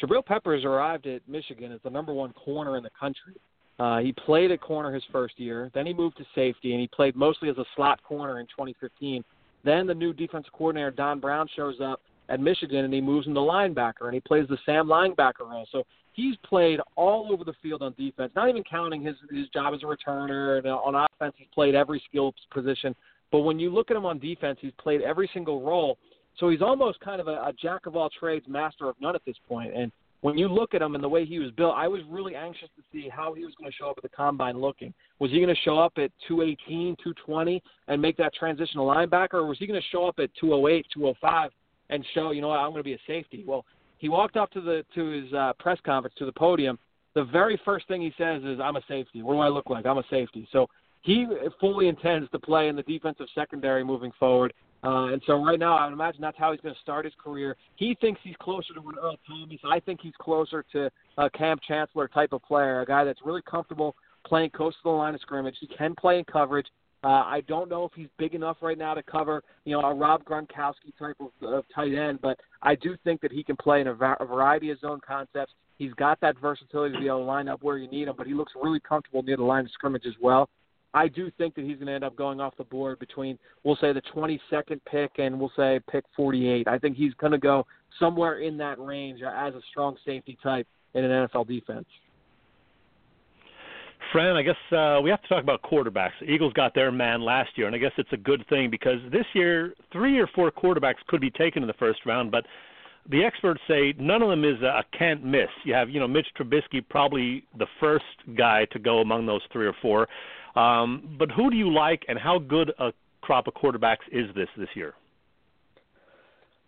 [0.00, 3.34] Jabril Peppers arrived at Michigan as the number one corner in the country.
[3.78, 5.70] Uh, he played at corner his first year.
[5.74, 9.24] Then he moved to safety, and he played mostly as a slot corner in 2015.
[9.64, 13.40] Then the new defensive coordinator Don Brown shows up at Michigan, and he moves into
[13.40, 15.66] linebacker, and he plays the Sam linebacker role.
[15.72, 19.74] So he's played all over the field on defense, not even counting his his job
[19.74, 20.58] as a returner.
[20.58, 22.94] And on offense, he's played every skill position.
[23.30, 25.98] But when you look at him on defense, he's played every single role.
[26.38, 29.24] So he's almost kind of a, a jack of all trades, master of none at
[29.24, 29.74] this point.
[29.74, 29.92] And
[30.22, 32.68] when you look at him and the way he was built, I was really anxious
[32.76, 34.94] to see how he was going to show up at the combine looking.
[35.18, 39.34] Was he going to show up at 218, 220 and make that transition to linebacker,
[39.34, 41.50] or was he going to show up at 208, 205
[41.90, 43.44] and show, you know what, I'm going to be a safety.
[43.46, 43.64] Well,
[43.98, 46.76] he walked up to the to his uh, press conference to the podium.
[47.14, 49.22] The very first thing he says is, "I'm a safety.
[49.22, 49.86] What do I look like?
[49.86, 50.68] I'm a safety." So
[51.02, 51.24] he
[51.60, 54.52] fully intends to play in the defensive secondary moving forward.
[54.84, 57.14] Uh, and so right now, I would imagine that's how he's going to start his
[57.22, 57.56] career.
[57.76, 59.58] He thinks he's closer to an Earl Thomas.
[59.64, 63.42] I think he's closer to a Kam Chancellor type of player, a guy that's really
[63.48, 63.94] comfortable
[64.26, 65.54] playing close to the line of scrimmage.
[65.60, 66.66] He can play in coverage.
[67.04, 69.94] Uh, I don't know if he's big enough right now to cover, you know, a
[69.94, 73.80] Rob Gronkowski type of, of tight end, but I do think that he can play
[73.80, 75.52] in a, va- a variety of zone concepts.
[75.78, 78.28] He's got that versatility to be able to line up where you need him, but
[78.28, 80.48] he looks really comfortable near the line of scrimmage as well.
[80.94, 83.76] I do think that he's going to end up going off the board between, we'll
[83.76, 86.68] say, the 22nd pick and we'll say pick 48.
[86.68, 87.66] I think he's going to go
[87.98, 91.86] somewhere in that range as a strong safety type in an NFL defense.
[94.12, 96.10] Fran, I guess uh, we have to talk about quarterbacks.
[96.20, 98.98] The Eagles got their man last year, and I guess it's a good thing because
[99.10, 102.44] this year, three or four quarterbacks could be taken in the first round, but
[103.10, 105.48] the experts say none of them is a can't miss.
[105.64, 108.04] You have, you know, Mitch Trubisky, probably the first
[108.36, 110.08] guy to go among those three or four.
[110.56, 114.48] Um, but who do you like, and how good a crop of quarterbacks is this
[114.56, 114.94] this year?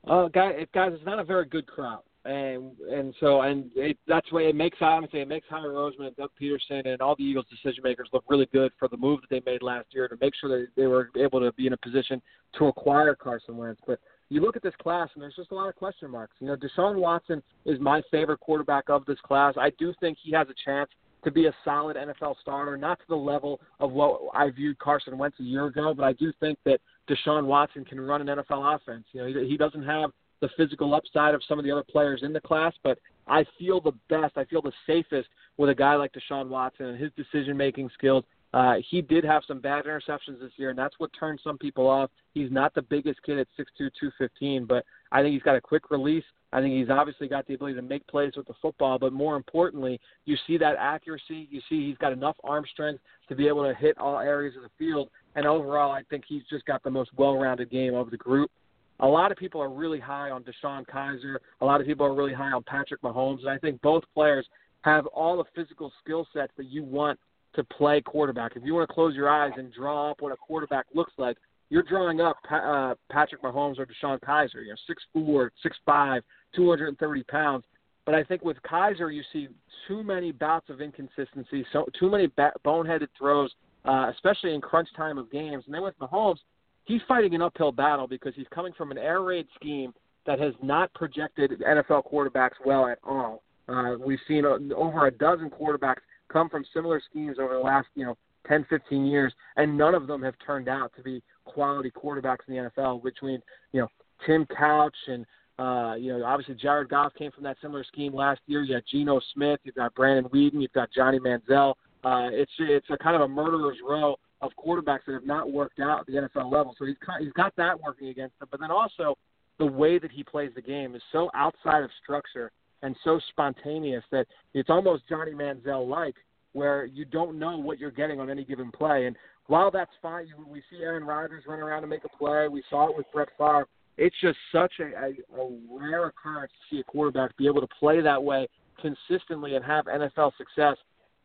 [0.06, 4.30] Uh, guys, guys, it's not a very good crop and and so and it, that's
[4.32, 7.82] why it makes honestly it makes Howie Roseman Doug Pederson and all the Eagles decision
[7.82, 10.48] makers look really good for the move that they made last year to make sure
[10.48, 12.22] that they were able to be in a position
[12.58, 13.80] to acquire Carson Wentz.
[13.86, 16.34] But you look at this class and there's just a lot of question marks.
[16.40, 19.54] You know, Deshaun Watson is my favorite quarterback of this class.
[19.58, 20.88] I do think he has a chance
[21.24, 25.18] to be a solid NFL starter, not to the level of what I viewed Carson
[25.18, 28.76] Wentz a year ago, but I do think that Deshaun Watson can run an NFL
[28.76, 29.04] offense.
[29.12, 30.10] You know, he, he doesn't have
[30.40, 33.80] the physical upside of some of the other players in the class, but I feel
[33.80, 37.56] the best, I feel the safest with a guy like Deshaun Watson and his decision
[37.56, 38.24] making skills.
[38.52, 41.88] Uh, he did have some bad interceptions this year, and that's what turned some people
[41.88, 42.10] off.
[42.34, 45.90] He's not the biggest kid at 6'2", 215, but I think he's got a quick
[45.90, 46.24] release.
[46.54, 49.34] I think he's obviously got the ability to make plays with the football, but more
[49.34, 51.48] importantly, you see that accuracy.
[51.50, 54.62] You see he's got enough arm strength to be able to hit all areas of
[54.62, 55.10] the field.
[55.34, 58.52] And overall, I think he's just got the most well-rounded game of the group.
[59.00, 61.38] A lot of people are really high on DeShone Kizer.
[61.60, 63.40] A lot of people are really high on Patrick Mahomes.
[63.40, 64.46] And I think both players
[64.82, 67.18] have all the physical skill sets that you want
[67.56, 68.52] to play quarterback.
[68.54, 71.36] If you want to close your eyes and draw up what a quarterback looks like,
[71.74, 76.22] you're drawing up uh, Patrick Mahomes or DeShone Kizer, You know, six four, six five,
[76.54, 77.64] two hundred and thirty pounds.
[78.06, 79.48] But I think with Kizer, you see
[79.88, 83.50] too many bouts of inconsistency, so too many ba- boneheaded throws,
[83.86, 85.64] uh, especially in crunch time of games.
[85.66, 86.36] And then with Mahomes,
[86.84, 89.92] he's fighting an uphill battle because he's coming from an air raid scheme
[90.26, 93.42] that has not projected NFL quarterbacks well at all.
[93.68, 97.88] Uh, we've seen uh, over a dozen quarterbacks come from similar schemes over the last,
[97.96, 101.90] you know, 10, 15 years, and none of them have turned out to be quality
[101.90, 103.02] quarterbacks in the NFL.
[103.02, 103.40] Between
[103.72, 103.88] you know
[104.26, 105.24] Tim Couch and
[105.58, 108.62] uh, you know obviously Jared Goff came from that similar scheme last year.
[108.62, 111.74] You got Geno Smith, you've got Brandon Weeden, you've got Johnny Manziel.
[112.04, 115.80] Uh, it's it's a kind of a murderer's row of quarterbacks that have not worked
[115.80, 116.74] out at the NFL level.
[116.78, 118.48] So he's he's got that working against him.
[118.50, 119.16] But then also
[119.58, 122.50] the way that he plays the game is so outside of structure
[122.82, 126.16] and so spontaneous that it's almost Johnny Manziel like,
[126.52, 129.06] where you don't know what you're getting on any given play.
[129.06, 132.48] And while that's fine, you, we see Aaron Rodgers run around and make a play.
[132.48, 133.66] We saw it with Brett Favre.
[133.96, 137.68] It's just such a, a, a rare occurrence to see a quarterback be able to
[137.78, 138.48] play that way
[138.80, 140.76] consistently and have NFL success.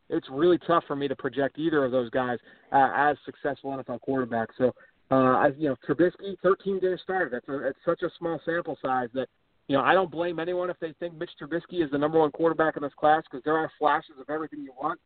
[0.09, 2.37] It's really tough for me to project either of those guys
[2.71, 4.53] uh, as successful NFL quarterbacks.
[4.57, 4.73] So,
[5.11, 7.29] uh, I, you know, Trubisky, 13 day starter.
[7.31, 9.27] That's a, it's such a small sample size that
[9.69, 12.31] you know, I don't blame anyone if they think Mitch Trubisky is the number one
[12.31, 14.99] quarterback in this class because there are flashes of everything you want,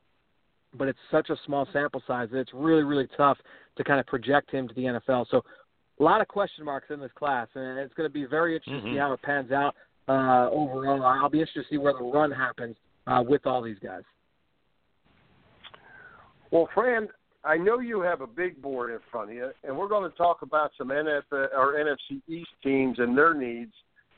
[0.78, 3.38] but it's such a small sample size that it's really, really tough
[3.78, 5.26] to kind of project him to the NFL.
[5.30, 5.44] So,
[6.00, 8.76] a lot of question marks in this class, and it's going to be very interesting
[8.76, 8.86] mm-hmm.
[8.88, 9.08] to see mm-hmm.
[9.08, 9.76] how it pans out
[10.08, 11.04] uh, overall.
[11.04, 14.02] I'll be interested to see where the run happens uh, with all these guys.
[16.50, 17.10] Well, Fran,
[17.44, 20.18] I know you have a big board in front of you, and we're going to
[20.18, 23.74] talk about some NFL or NFC East teams and their needs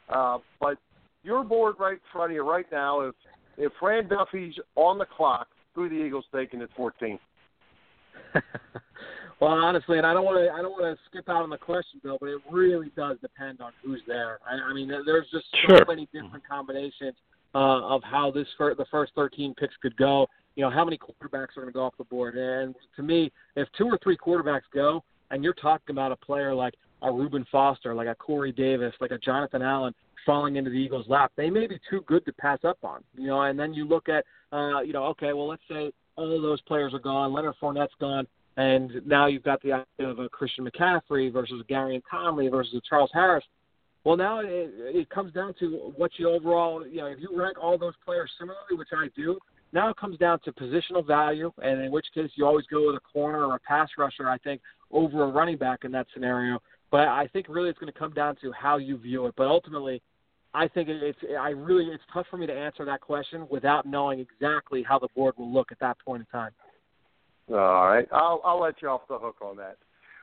[0.09, 0.77] uh, but
[1.23, 3.15] your board right in front of you right now, if
[3.57, 7.19] if Fran Duffy's on the clock, who the Eagles taking at 14?
[9.39, 11.57] well, honestly, and I don't want to I don't want to skip out on the
[11.57, 14.39] question, Bill, but it really does depend on who's there.
[14.49, 15.85] I, I mean, there's just so sure.
[15.88, 17.15] many different combinations
[17.53, 20.27] uh, of how this fir- the first 13 picks could go.
[20.55, 22.35] You know, how many quarterbacks are going to go off the board?
[22.38, 26.53] And to me, if two or three quarterbacks go, and you're talking about a player
[26.53, 29.93] like a Reuben Foster, like a Corey Davis, like a Jonathan Allen
[30.25, 33.03] falling into the Eagles' lap, they may be too good to pass up on.
[33.15, 36.41] You know, and then you look at, uh, you know, okay, well, let's say all
[36.41, 38.25] those players are gone, Leonard Fournette's gone,
[38.57, 42.73] and now you've got the idea of a Christian McCaffrey versus a Gareon Conley versus
[42.75, 43.43] a Charles Harris.
[44.05, 47.57] Well, now it, it comes down to what you overall, you know, if you rank
[47.61, 49.39] all those players similarly, which I do,
[49.73, 52.95] now it comes down to positional value, and in which case you always go with
[52.95, 54.61] a corner or a pass rusher, I think,
[54.91, 56.59] over a running back in that scenario.
[56.91, 59.33] But I think really it's going to come down to how you view it.
[59.35, 60.01] But ultimately,
[60.55, 64.19] I think it's I really it's tough for me to answer that question without knowing
[64.19, 66.51] exactly how the board will look at that point in time.
[67.49, 69.77] All right, I'll I'll let you off the hook on that.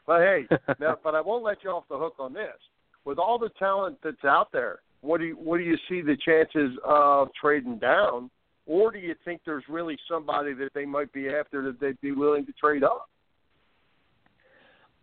[0.07, 0.47] But hey,
[0.81, 2.57] now, but I won't let you off the hook on this.
[3.05, 6.17] With all the talent that's out there, what do you what do you see the
[6.25, 8.31] chances of trading down,
[8.67, 12.13] or do you think there's really somebody that they might be after that they'd be
[12.13, 13.11] willing to trade up?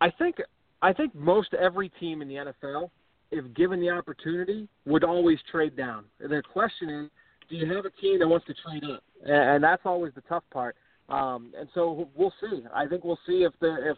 [0.02, 0.38] I think
[0.82, 2.90] I think most every team in the NFL,
[3.32, 6.06] if given the opportunity, would always trade down.
[6.20, 7.10] The question is,
[7.50, 9.04] do you have a team that wants to trade up?
[9.26, 10.76] And that's always the tough part.
[11.10, 12.64] Um, and so we'll see.
[12.74, 13.98] I think we'll see if the if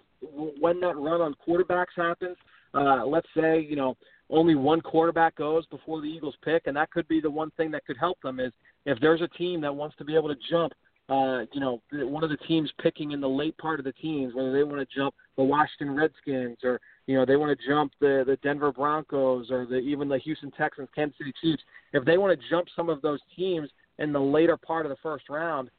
[0.59, 2.37] when that run on quarterbacks happens.
[2.73, 3.97] Uh, let's say you know
[4.29, 7.69] only one quarterback goes before the Eagles pick, and that could be the one thing
[7.71, 8.53] that could help them is
[8.85, 10.71] if there's a team that wants to be able to jump
[11.11, 14.33] uh, you know, one of the teams picking in the late part of the teams,
[14.33, 17.91] whether they want to jump the Washington Redskins or you know they want to jump
[17.99, 21.61] the the Denver Broncos or the even the Houston Texans, Kansas City Chiefs.
[21.91, 23.69] If they want to jump some of those teams
[23.99, 25.69] in the later part of the first round,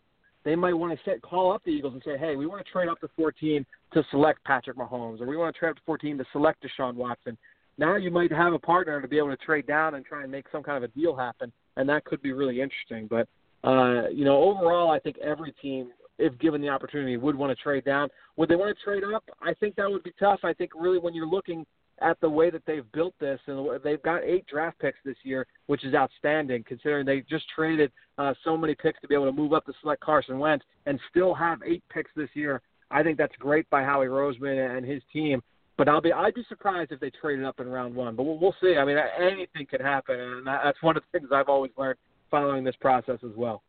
[0.45, 2.71] they might want to set, call up the Eagles and say, hey, we want to
[2.71, 3.65] trade up to 14
[3.95, 6.95] to select Patrick Mahomes, or we want to trade up to 14 to select Deshaun
[6.95, 7.39] Watson.
[7.79, 10.31] Now you might have a partner to be able to trade down and try and
[10.31, 13.07] make some kind of a deal happen, and that could be really interesting.
[13.07, 13.29] But
[13.65, 17.63] uh, you know, overall, I think every team, if given the opportunity, would want to
[17.63, 18.09] trade down.
[18.37, 19.25] Would they want to trade up?
[19.41, 20.41] I think that would be tough.
[20.43, 21.65] I think really when you're looking
[22.01, 25.47] at the way that they've built this, and they've got eight draft picks this year,
[25.67, 29.33] which is outstanding considering they just traded uh, so many picks to be able to
[29.33, 32.61] move up to select Carson Wentz and still have eight picks this year.
[32.91, 35.43] I think that's great by Howie Roseman and his team.
[35.79, 38.15] But I'll be I'd be surprised if they traded up in round one.
[38.15, 38.77] But we'll, we'll see.
[38.77, 41.99] I mean, anything could happen, and that's one of the things I've always learned
[42.33, 43.63] following this process as well.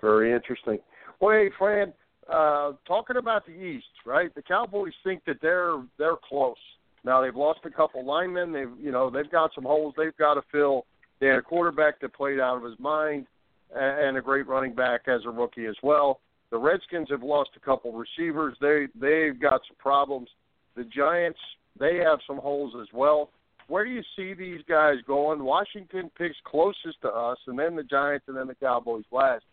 [0.00, 0.78] Very interesting.
[1.20, 1.92] Well, hey, Fran,
[2.32, 4.34] uh, talking about the East, right?
[4.34, 6.56] The Cowboys think that they're they're close.
[7.04, 8.52] Now they've lost a couple linemen.
[8.52, 10.86] They've you know they've got some holes they've got to fill.
[11.20, 13.26] They had a quarterback that played out of his mind,
[13.74, 16.20] and a great running back as a rookie as well.
[16.50, 18.56] The Redskins have lost a couple receivers.
[18.60, 20.28] They they've got some problems.
[20.76, 21.40] The Giants
[21.78, 23.30] they have some holes as well.
[23.68, 25.44] Where do you see these guys going?
[25.44, 29.44] Washington picks closest to us, and then the Giants, and then the Cowboys last.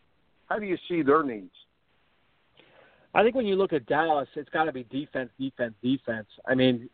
[0.48, 1.52] How do you see their needs?
[3.14, 6.28] I think when you look at Dallas, it's got to be defense, defense, defense.
[6.46, 6.90] I mean,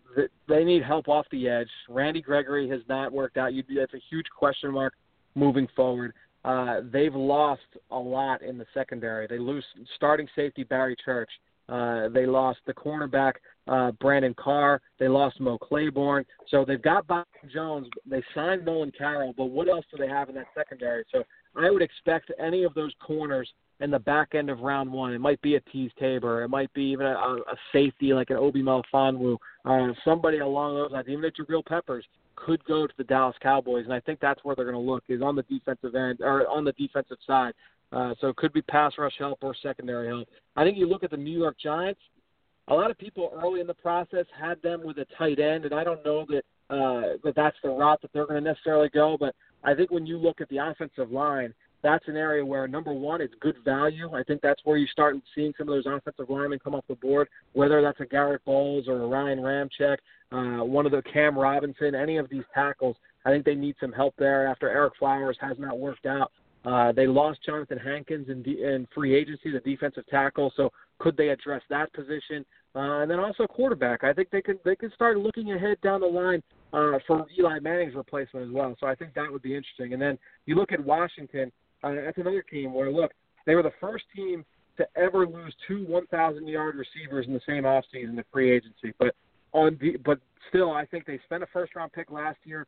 [0.48, 1.70] they need help off the edge.
[1.90, 3.54] Randy Gregory has not worked out.
[3.54, 4.94] You'd be that's a huge question mark
[5.34, 6.14] moving forward.
[6.44, 7.62] Uh, they've lost
[7.92, 9.28] a lot in the secondary.
[9.28, 9.66] They lose
[9.96, 11.30] starting safety Barry Church.
[11.70, 13.34] Uh, they lost the cornerback
[13.68, 14.82] uh, Brandon Carr.
[15.00, 16.26] They lost Mo Claiborne.
[16.50, 17.88] So they've got Bob Jones.
[18.06, 21.04] They signed Nolan Carroll, but what else do they have in that secondary?
[21.12, 21.24] So
[21.56, 23.50] I would expect any of those corners
[23.80, 25.14] in the back end of round one.
[25.14, 26.44] It might be a Teez Tabor.
[26.44, 29.38] It might be even a, a safety like an Obi Melifonwu.
[29.66, 32.06] Uh, somebody along those lines, even a Jabril Peppers
[32.36, 35.04] could go to the Dallas Cowboys, and I think that's where they're going to look
[35.10, 37.54] is on the defensive end or on the defensive side.
[37.92, 40.28] Uh, so it could be pass rush help or secondary help.
[40.56, 42.00] I think you look at the New York Giants.
[42.72, 45.74] A lot of people early in the process had them with a tight end, and
[45.74, 49.18] I don't know that uh, that that's the route that they're going to necessarily go.
[49.20, 51.54] But I think when you look at the offensive line,
[51.84, 54.14] that's an area where number one, it's good value.
[54.14, 56.96] I think that's where you start seeing some of those offensive linemen come off the
[56.96, 59.98] board, whether that's a Garett Bolles or a Ryan Ramczyk,
[60.32, 62.96] uh, one of the Cam Robinson, any of these tackles.
[63.26, 66.32] I think they need some help there after Ereck Flowers has not worked out.
[66.64, 70.54] Uh, they lost Johnathan Hankins in, de- in free agency, the defensive tackle.
[70.56, 72.46] So could they address that position?
[72.76, 74.04] Uh, and then also quarterback.
[74.04, 76.42] I think they could they could start looking ahead down the line
[76.72, 78.76] uh, for Eli Manning's replacement as well.
[78.80, 79.94] So I think that would be interesting.
[79.94, 81.52] And then you look at Washington.
[81.84, 83.12] Uh, that's another team where look
[83.46, 84.46] they were the first team
[84.78, 88.94] to ever lose two 1,000 yard receivers in the same offseason in free agency.
[89.00, 89.16] But
[89.52, 92.68] on the but still, I think they spent a first round pick last year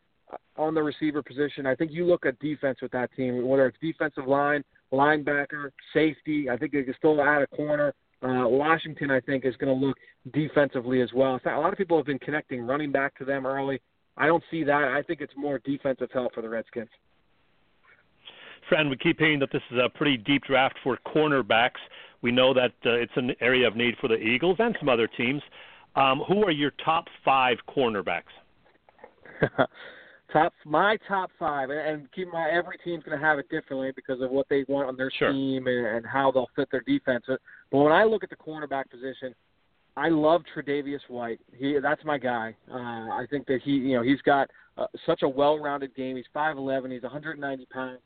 [0.58, 1.66] on the receiver position.
[1.66, 6.50] I think you look at defense with that team, whether it's defensive line, linebacker, safety.
[6.50, 7.94] I think they can still add a corner.
[8.22, 9.98] Uh, Washington, I think, is going to look
[10.34, 11.34] defensively as well.
[11.34, 13.82] In fact, a lot of people have been connecting running back to them early.
[14.16, 14.84] I don't see that.
[14.84, 16.90] I think it's more defensive help for the Redskins.
[18.70, 21.82] Friend, we keep hearing that this is a pretty deep draft for cornerbacks.
[22.22, 25.08] We know that uh, it's an area of need for the Eagles and some other
[25.08, 25.42] teams.
[25.96, 28.24] Um, who are your top five cornerbacks?
[30.34, 34.22] top my top five, and keep my every team's going to have it differently because
[34.22, 35.32] of what they want on their sure.
[35.32, 37.24] team and, and how they'll fit their defense.
[37.28, 37.40] But
[37.72, 39.34] when I look at the cornerback position,
[39.96, 41.40] I love Tre'Davious White.
[41.56, 42.56] He that's my guy.
[42.70, 46.16] Uh, I think that he, you know, he's got uh, such a well-rounded game.
[46.16, 46.92] He's 5'11.
[46.92, 48.00] He's 190 pounds.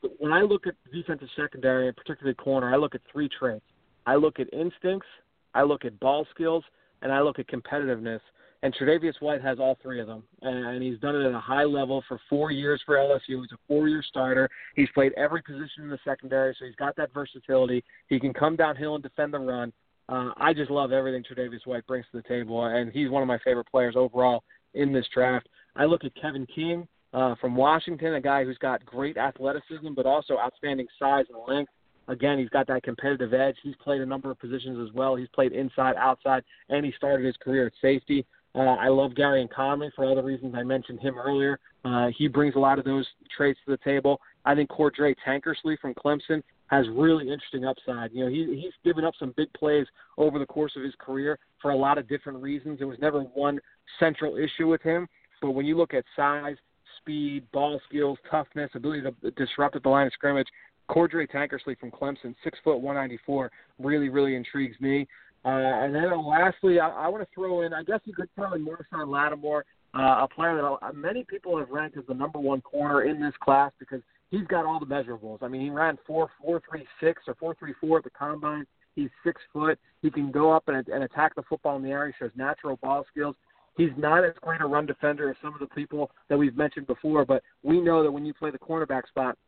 [0.00, 3.64] But when I look at defensive secondary and particularly corner, I look at three traits.
[4.06, 5.06] I look at instincts,
[5.54, 6.64] I look at ball skills,
[7.02, 8.20] and I look at competitiveness.
[8.62, 11.64] And Tre'Davious White has all three of them, and, he's done it at a high
[11.64, 13.40] level for four years for LSU.
[13.40, 14.48] He's a four-year starter.
[14.76, 17.82] He's played every position in the secondary, so he's got that versatility.
[18.06, 19.72] He can come downhill and defend the run.
[20.08, 23.28] Uh, I just love everything Tre'Davious White brings to the table, and he's one of
[23.28, 24.44] my favorite players overall
[24.74, 25.48] in this draft.
[25.74, 30.06] I look at Kevin King uh, from Washington, a guy who's got great athleticism, but
[30.06, 31.72] also outstanding size and length.
[32.08, 33.56] Again, he's got that competitive edge.
[33.62, 35.14] He's played a number of positions as well.
[35.14, 38.26] He's played inside, outside, and he started his career at safety.
[38.54, 41.58] Uh, I love Gareon Conley for all the reasons I mentioned him earlier.
[41.84, 44.20] Uh, he brings a lot of those traits to the table.
[44.44, 48.12] I think Cordrea Tankersley from Clemson has really interesting upside.
[48.12, 49.86] You know, he, he's given up some big plays
[50.18, 52.78] over the course of his career for a lot of different reasons.
[52.78, 53.58] There was never one
[53.98, 55.08] central issue with him,
[55.40, 56.56] but when you look at size,
[56.98, 60.48] speed, ball skills, toughness, ability to disrupt at the line of scrimmage,
[60.90, 65.06] Cordrea Tankersley from Clemson, six foot one ninety four, really really intrigues me.
[65.44, 67.72] Uh, and then uh, lastly, I, I want to throw in.
[67.72, 69.64] I guess you could throw in Marshon Lattimore,
[69.94, 73.20] uh, a player that uh, many people have ranked as the number one corner in
[73.20, 75.42] this class because he's got all the measurables.
[75.42, 78.66] I mean, he ran four four three six or four three four at the combine.
[78.94, 79.78] He's six foot.
[80.02, 82.06] He can go up and, and attack the football in the air.
[82.06, 83.34] He shows natural ball skills.
[83.76, 86.86] He's not as great a run defender as some of the people that we've mentioned
[86.86, 89.38] before, but we know that when you play the cornerback spot,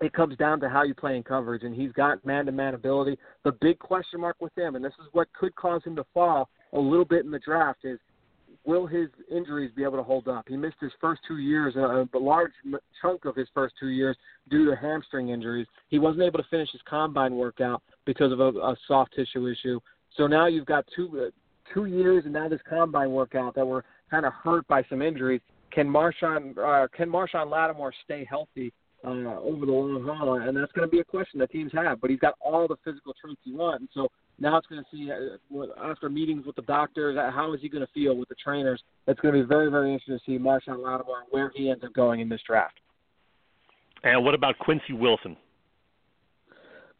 [0.00, 3.18] it comes down to how you play in coverage, and he's got man-to-man ability.
[3.44, 6.48] The big question mark with him, and this is what could cause him to fall
[6.72, 7.98] a little bit in the draft, is
[8.64, 10.44] will his injuries be able to hold up?
[10.48, 12.50] He missed his first two years, a, large
[13.00, 14.16] chunk of his first two years
[14.50, 15.66] due to hamstring injuries.
[15.88, 19.80] He wasn't able to finish his combine workout because of a, a soft tissue issue.
[20.16, 21.30] So now you've got two
[21.72, 25.40] two years and now this combine workout that were kind of hurt by some injuries.
[25.72, 28.72] Can Marshon uh, can Marshon Lattimore stay healthy
[29.06, 30.34] uh, over the long haul?
[30.34, 32.00] And that's going to be a question that teams have.
[32.00, 34.88] But he's got all the physical traits you want, and so now it's going to
[34.90, 38.28] see uh, after meetings with the doctors uh, how is he going to feel with
[38.28, 38.82] the trainers.
[39.06, 41.92] It's going to be very very interesting to see Marshon Lattimore where he ends up
[41.94, 42.78] going in this draft.
[44.02, 45.36] And what about Quincy Wilson?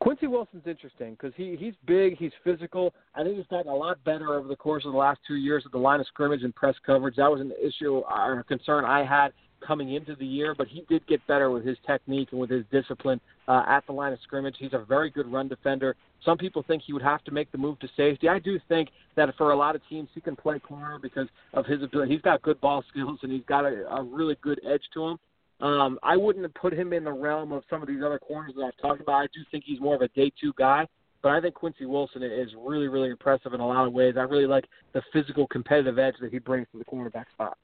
[0.01, 2.93] Quincy Wilson's interesting because he he's big, he's physical.
[3.15, 5.63] I think he's gotten a lot better over the course of the last two years
[5.65, 7.17] at the line of scrimmage and press coverage.
[7.17, 9.33] That was an issue or a concern I had
[9.65, 12.65] coming into the year, but he did get better with his technique and with his
[12.71, 14.57] discipline uh, at the line of scrimmage.
[14.59, 15.97] He's a very good run defender.
[16.25, 18.29] Some people think he would have to make the move to safety.
[18.29, 21.67] I do think that for a lot of teams, he can play corner because of
[21.67, 22.13] his ability.
[22.13, 25.19] He's got good ball skills and he's got a, a really good edge to him.
[25.61, 28.63] Um, I wouldn't put him in the realm of some of these other corners that
[28.63, 29.15] I've talked about.
[29.15, 30.87] I do think he's more of a day two guy,
[31.23, 34.15] but I think Quincy Wilson is really, really impressive in a lot of ways.
[34.19, 37.57] I really like the physical competitive edge that he brings to the cornerback spot.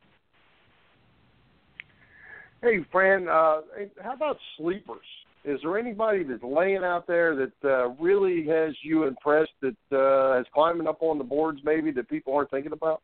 [2.63, 3.63] Hey, Fran, uh,
[4.01, 5.05] how about sleepers?
[5.45, 10.41] Is there anybody that's laying out there that uh, really has you impressed that uh,
[10.41, 13.03] is climbing up on the boards maybe that people aren't thinking about?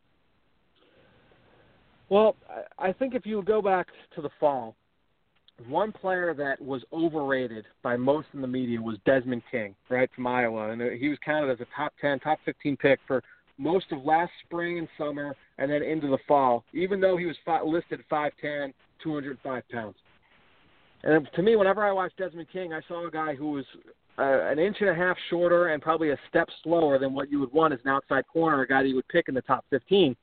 [2.09, 2.37] Well,
[2.79, 4.77] I think if you go back to the fall,
[5.67, 10.29] one player that was overrated by most in the media was Desmond King, right from
[10.29, 13.25] Iowa, and he was counted as a top 10, top 15 pick for
[13.59, 16.65] most of last spring and summer, and then into the fall.
[16.73, 19.97] Even though he was listed 5'10", 205 pounds.
[21.05, 23.65] And to me, whenever I watched Desmond King, I saw a guy who was
[24.19, 27.39] uh, an inch and a half shorter and probably a step slower than what you
[27.39, 29.65] would want as an outside corner, a guy that you would pick in the top
[29.71, 30.17] 15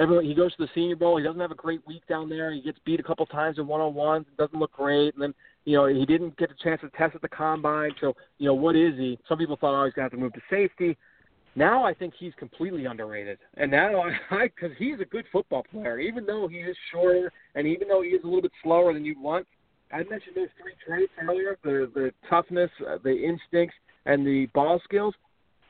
[0.00, 1.18] everyone he goes to the Senior Bowl.
[1.18, 2.52] He doesn't have a great week down there.
[2.52, 4.26] He gets beat a couple times in one on ones.
[4.38, 5.34] Doesn't look great, and then
[5.64, 7.90] you know he didn't get a chance to test at the combine.
[8.00, 9.18] So you know what is he?
[9.28, 10.96] Some people thought oh he's going to have to move to safety.
[11.56, 15.98] Now I think he's completely underrated, and now I because he's a good football player,
[15.98, 19.04] even though he is shorter and even though he is a little bit slower than
[19.04, 19.46] you'd want.
[19.92, 23.74] I mentioned those three traits earlier: the the toughness, uh, the instincts,
[24.06, 25.14] and the ball skills.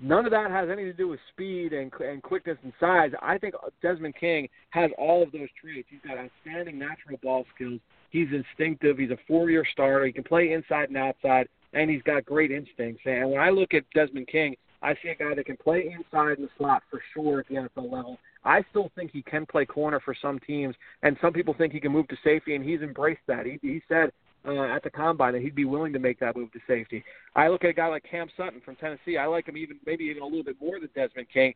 [0.03, 3.11] None of that has anything to do with speed and, and quickness and size.
[3.21, 5.89] I think Desmond King has all of those traits.
[5.91, 7.81] He's got outstanding natural ball skills.
[8.09, 8.97] He's instinctive.
[8.97, 10.07] He's a four-year starter.
[10.07, 13.03] He can play inside and outside, and he's got great instincts.
[13.05, 16.39] And when I look at Desmond King, I see a guy that can play inside
[16.39, 18.19] in the slot for sure at the NFL level.
[18.45, 21.81] I still think he can play corner for some teams, and some people think he
[21.81, 23.45] can move to safety, and he's embraced that.
[23.45, 24.11] He, he said
[24.47, 27.05] uh, at the combine that he'd be willing to make that move to safety.
[27.37, 29.19] I look at a guy like Cam Sutton from Tennessee.
[29.19, 31.53] I like him even maybe even a little bit more than Desmond King.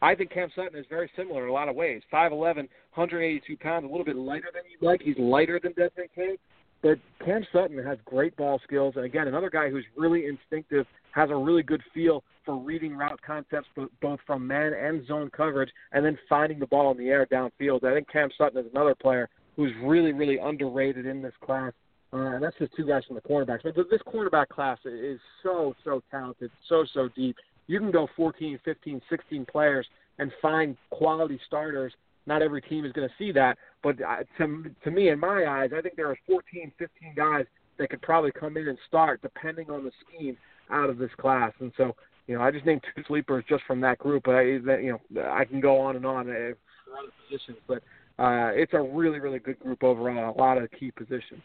[0.00, 2.02] I think Cam Sutton is very similar in a lot of ways.
[2.12, 5.02] 5'11", 182 pounds, a little bit lighter than you'd like.
[5.02, 6.36] He's lighter than Desmond King,
[6.82, 10.86] but Cam Sutton has great ball skills, and again, another guy who's really instinctive,
[11.18, 13.68] has a really good feel for reading route concepts,
[14.00, 17.84] both from man and zone coverage, and then finding the ball in the air downfield.
[17.84, 21.72] I think Cam Sutton is another player who's really, really underrated in this class.
[22.12, 23.64] Uh, and that's just two guys from the cornerbacks.
[23.64, 27.36] But this cornerback class is so, so talented, so, so deep.
[27.66, 29.86] You can go 14, 15, 16 players
[30.18, 31.92] and find quality starters.
[32.26, 35.46] Not every team is going to see that, but uh, to, to me, in my
[35.46, 37.44] eyes, I think there are 14, 15 guys
[37.78, 40.36] that could probably come in and start, depending on the scheme,
[40.70, 41.52] out of this class.
[41.60, 41.94] And so,
[42.26, 44.24] you know, I just named two sleepers just from that group.
[44.24, 46.54] But I, you know, I can go on and on uh,
[46.84, 47.78] for other positions, but
[48.18, 50.34] uh, it's a really, really good group overall.
[50.34, 51.42] A lot of key positions.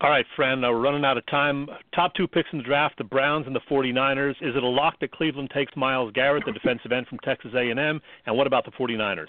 [0.00, 1.68] All right, friend, uh, we're running out of time.
[1.94, 4.30] Top two picks in the draft, the Browns and the 49ers.
[4.40, 8.00] Is it a lock that Cleveland takes Myles Garrett, the defensive end from Texas A&M?
[8.26, 9.28] And what about the 49ers?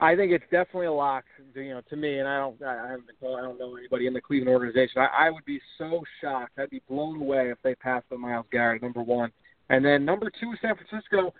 [0.00, 1.24] I think it's definitely a lock,
[1.54, 2.18] you know, to me.
[2.18, 5.02] And I don't, I haven't been I don't know anybody in the Cleveland organization.
[5.02, 6.58] I, I would be so shocked.
[6.58, 9.32] I'd be blown away if they passed on Myles Garrett, number one.
[9.68, 11.32] And then number two, San Francisco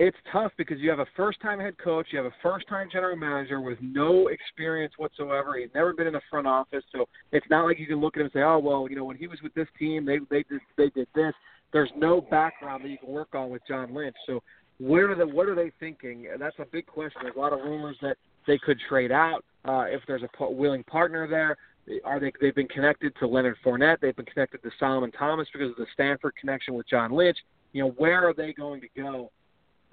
[0.00, 2.88] it's tough because you have a first time head coach, you have a first time
[2.90, 5.58] general manager with no experience whatsoever.
[5.58, 8.20] He's never been in a front office, so it's not like you can look at
[8.20, 10.42] him and say, "Oh, well, you know, when he was with this team, they they
[10.44, 11.34] did they did this."
[11.74, 14.16] There's no background that you can work on with John Lynch.
[14.26, 14.42] So
[14.80, 16.26] where are the what are they thinking?
[16.38, 17.20] That's a big question.
[17.22, 18.16] There's a lot of rumors that
[18.46, 21.56] they could trade out uh, if there's a willing partner there.
[22.04, 22.32] Are they?
[22.40, 24.00] They've been connected to Leonard Fournette.
[24.00, 27.38] They've been connected to Solomon Thomas because of the Stanford connection with John Lynch.
[27.72, 29.30] You know, where are they going to go?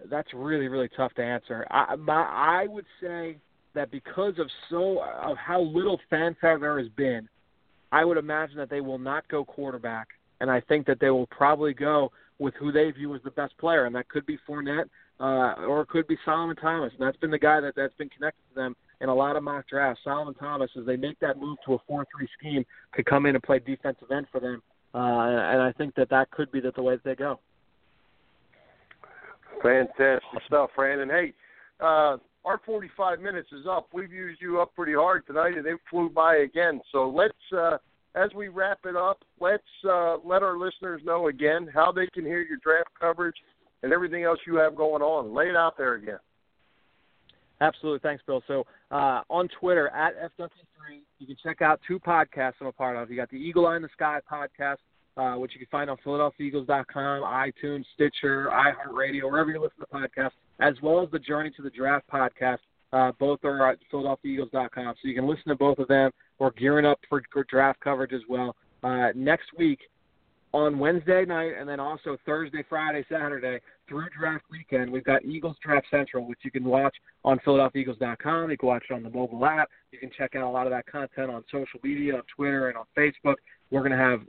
[0.06, 1.66] that's really really tough to answer.
[1.72, 3.38] I my, I would say
[3.74, 7.28] that because of so of how little fanfare there has been,
[7.92, 10.08] I would imagine that they will not go quarterback,
[10.40, 13.58] and I think that they will probably go with who they view as the best
[13.58, 17.18] player, and that could be Fournette uh, or it could be Solomon Thomas, and that's
[17.18, 20.02] been the guy that that's been connected to them in a lot of mock drafts.
[20.04, 23.44] Solomon Thomas, as they make that move to a four-three scheme, could come in and
[23.44, 24.62] play defensive end for them,
[24.94, 27.40] uh, and I think that that could be the, the way that they go.
[29.64, 30.70] Fantastic stuff.
[30.78, 31.34] And hey,
[31.80, 33.88] uh, our 45 minutes is up.
[33.92, 36.80] We've used you up pretty hard tonight, and it flew by again.
[36.92, 37.78] So let's, uh,
[38.18, 42.26] as we wrap it up, let's uh, let our listeners know again how they can
[42.26, 43.36] hear your draft coverage
[43.84, 45.34] and everything else you have going on.
[45.34, 46.20] Lay it out there again.
[47.62, 48.00] Absolutely.
[48.00, 48.44] Thanks, Bill.
[48.48, 50.50] So uh, on Twitter, at FW3,
[51.20, 53.10] you can check out two podcasts I'm a part of.
[53.10, 54.78] You got the Eagle Eye in the Sky podcast,
[55.18, 60.32] uh, which you can find on PhiladelphiaEagles.com, iTunes, Stitcher, iHeartRadio, wherever you listen to podcasts,
[60.60, 62.60] as well as the Journey to the Draft podcast.
[62.94, 64.96] Uh, both are at PhiladelphiaEagles.com.
[65.02, 66.12] So you can listen to both of them.
[66.40, 68.56] We're gearing up for, draft coverage as well.
[68.84, 69.80] Uh, next week,
[70.54, 74.92] on Wednesday night and then also Thursday, Friday, Saturday through draft weekend.
[74.92, 78.52] We've got Eagles Draft Central, which you can watch on PhiladelphiaEagles.com.
[78.52, 79.70] You can watch it on the mobile app.
[79.92, 82.78] You can check out a lot of that content on social media, on Twitter, and
[82.78, 83.36] on Facebook.
[83.72, 84.22] We're going to have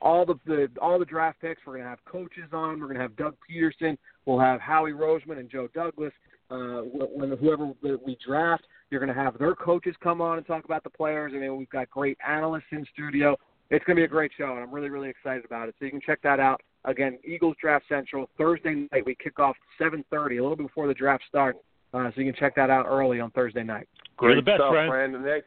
[0.00, 1.60] all the, the all the draft picks.
[1.66, 2.80] We're going to have coaches on.
[2.80, 3.96] We're going to have Doug Pederson.
[4.26, 6.12] We'll have Howie Roseman and Joe Douglas.
[6.50, 10.64] Uh, when whoever we draft, you're going to have their coaches come on and talk
[10.64, 11.32] about the players.
[11.34, 13.36] I mean, we've got great analysts in studio
[13.70, 15.74] it's going to be a great show, and I'm really, really excited about it.
[15.78, 16.62] So you can check that out.
[16.84, 19.04] Again, Eagles Draft Central Thursday night.
[19.04, 21.58] We kick off 7:30, a little bit before the draft starts.
[21.92, 23.88] Uh, so you can check that out early on Thursday night.
[24.16, 24.90] Great You're the best, stuff, friend.
[24.90, 25.22] Brandon.
[25.22, 25.42] Hey,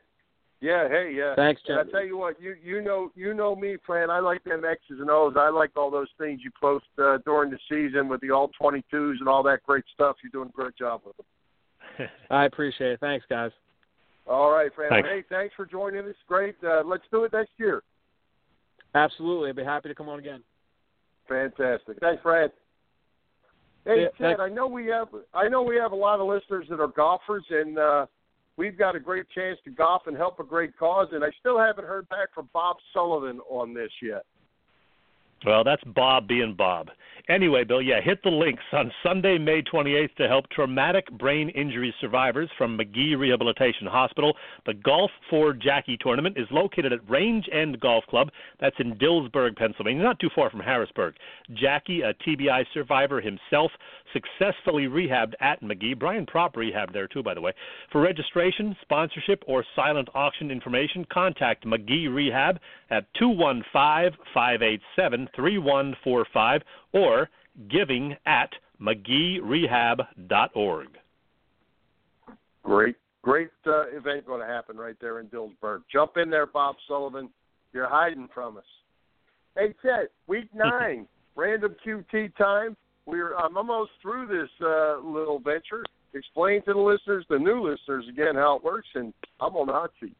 [0.59, 1.33] yeah, hey, yeah.
[1.35, 1.87] Thanks, And Jeff.
[1.87, 4.11] I tell you what, you you know you know me, Fran.
[4.11, 5.33] I like them X's and O's.
[5.37, 8.83] I like all those things you post uh, during the season with the all 22s
[9.19, 10.17] and all that great stuff.
[10.21, 11.25] You're doing a great job with them.
[12.29, 12.99] I appreciate it.
[12.99, 13.51] Thanks, guys.
[14.27, 14.89] All right, Fran.
[14.89, 15.09] Thanks.
[15.09, 16.15] Hey, thanks for joining us.
[16.27, 16.55] Great.
[16.63, 17.81] Uh, let's do it next year.
[18.93, 19.49] Absolutely.
[19.49, 20.43] I'd be happy to come on again.
[21.27, 21.99] Fantastic.
[21.99, 22.49] Thanks, Fran.
[23.85, 24.41] Hey, Yeah, Ted, thanks.
[24.41, 27.43] I know we have I know we have a lot of listeners that are golfers,
[27.49, 28.05] and uh,
[28.57, 31.07] we've got a great chance to golf and help a great cause.
[31.13, 34.23] And I still haven't heard back from Bob Sullivan on this yet.
[35.45, 36.89] Well, that's Bob being Bob.
[37.29, 41.93] Anyway, Bill, yeah, hit the links on Sunday, May 28th to help traumatic brain injury
[42.01, 44.35] survivors from Magee Rehabilitation Hospital.
[44.65, 48.29] The Golf for Jackie tournament is located at Range End Golf Club.
[48.59, 51.13] That's in Dillsburg, Pennsylvania, not too far from Harrisburg.
[51.53, 53.71] Jackie, a TBI survivor himself,
[54.13, 55.93] successfully rehabbed at Magee.
[55.93, 57.51] Brian Propp rehabbed there too, by the way.
[57.91, 62.59] For registration, sponsorship, or silent auction information, contact Magee Rehab
[62.89, 66.61] at 215 587 3145
[66.93, 67.29] or
[67.69, 68.49] giving at
[68.81, 70.87] MageeRehab.org.
[72.63, 75.81] Great, great uh, event going to happen right there in Dillsburg.
[75.91, 77.29] Jump in there, Bob Sullivan.
[77.73, 78.63] You're hiding from us.
[79.55, 82.75] Hey, Ted, week nine, random Q2 time.
[83.11, 85.83] We're I'm almost through this uh, little venture.
[86.13, 89.91] Explain to the listeners, the new listeners, again how it works, and I'm on hot
[89.99, 90.15] seat.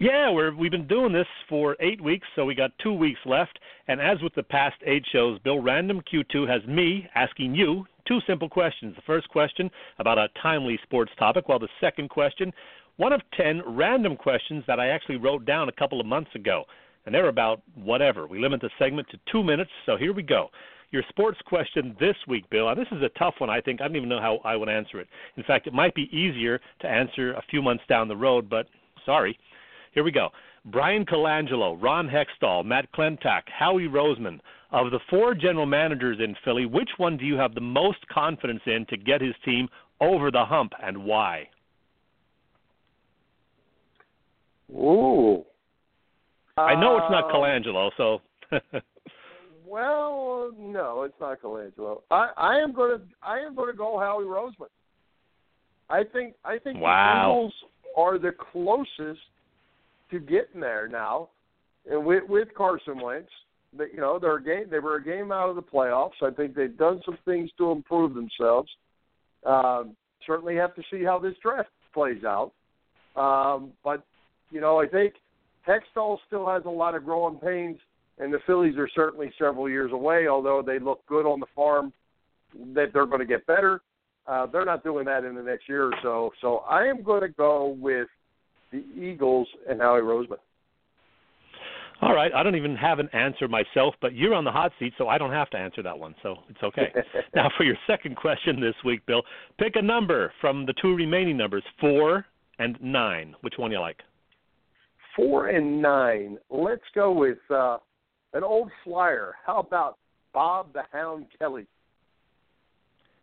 [0.00, 3.60] Yeah, we're we've been doing this for eight weeks, so we got two weeks left.
[3.86, 8.18] And as with the past eight shows, Bill Random Q2 has me asking you two
[8.26, 8.96] simple questions.
[8.96, 9.70] The first question
[10.00, 12.52] about a timely sports topic, while the second question,
[12.96, 16.64] one of ten random questions that I actually wrote down a couple of months ago,
[17.04, 18.26] and they're about whatever.
[18.26, 20.50] We limit the segment to two minutes, so here we go.
[20.92, 23.80] Your sports question this week, Bill, and this is a tough one, I think.
[23.80, 25.08] I don't even know how I would answer it.
[25.36, 28.66] In fact, it might be easier to answer a few months down the road, but
[29.04, 29.38] sorry.
[29.92, 30.28] Here we go.
[30.66, 34.40] Bryan Colangelo, Ron Hextall, Matt Klentak, Howie Roseman.
[34.72, 38.62] Of the four general managers in Philly, which one do you have the most confidence
[38.66, 39.68] in to get his team
[40.00, 41.48] over the hump and why?
[44.72, 45.44] Ooh.
[46.58, 48.20] I know it's not Um, Colangelo, so
[49.66, 52.02] Well, no, it's not Colangelo.
[52.10, 54.68] I, I am going to I am going to go Howie Roseman.
[55.90, 57.26] I think I think Wow.
[57.26, 57.54] the Eagles
[57.96, 59.20] are the closest
[60.10, 61.30] to getting there now,
[61.90, 63.30] and with with Carson Wentz.
[63.76, 64.66] They, you know, they're a game.
[64.70, 66.22] They were a game out of the playoffs.
[66.22, 68.70] I think they've done some things to improve themselves.
[69.44, 69.96] Um,
[70.26, 72.52] certainly have to see how this draft plays out.
[73.16, 74.04] Um, but
[74.50, 75.14] you know, I think
[75.68, 77.78] Hextall still has a lot of growing pains,
[78.18, 80.26] and the Phillies are certainly several years away.
[80.28, 81.92] Although they look good on the farm,
[82.74, 83.82] that they're going to get better.
[84.26, 86.30] Uh, they're not doing that in the next year or so.
[86.40, 88.08] So I am going to go with
[88.72, 90.38] the Eagles and Howie Roseman.
[92.02, 92.32] all right.
[92.34, 95.18] I don't even have an answer myself, but you're on the hot seat, so I
[95.18, 96.92] don't have to answer that one, so it's okay.
[97.34, 99.22] now, for your second question this week, Bill,
[99.58, 102.26] pick a number from the two remaining numbers, four
[102.58, 103.34] and nine.
[103.42, 103.98] Which one you like?
[105.14, 106.38] Four and nine.
[106.50, 107.78] Let's go with uh,
[108.36, 109.34] an old flyer.
[109.44, 109.98] How about
[110.32, 111.66] Bob the Hound Kelly?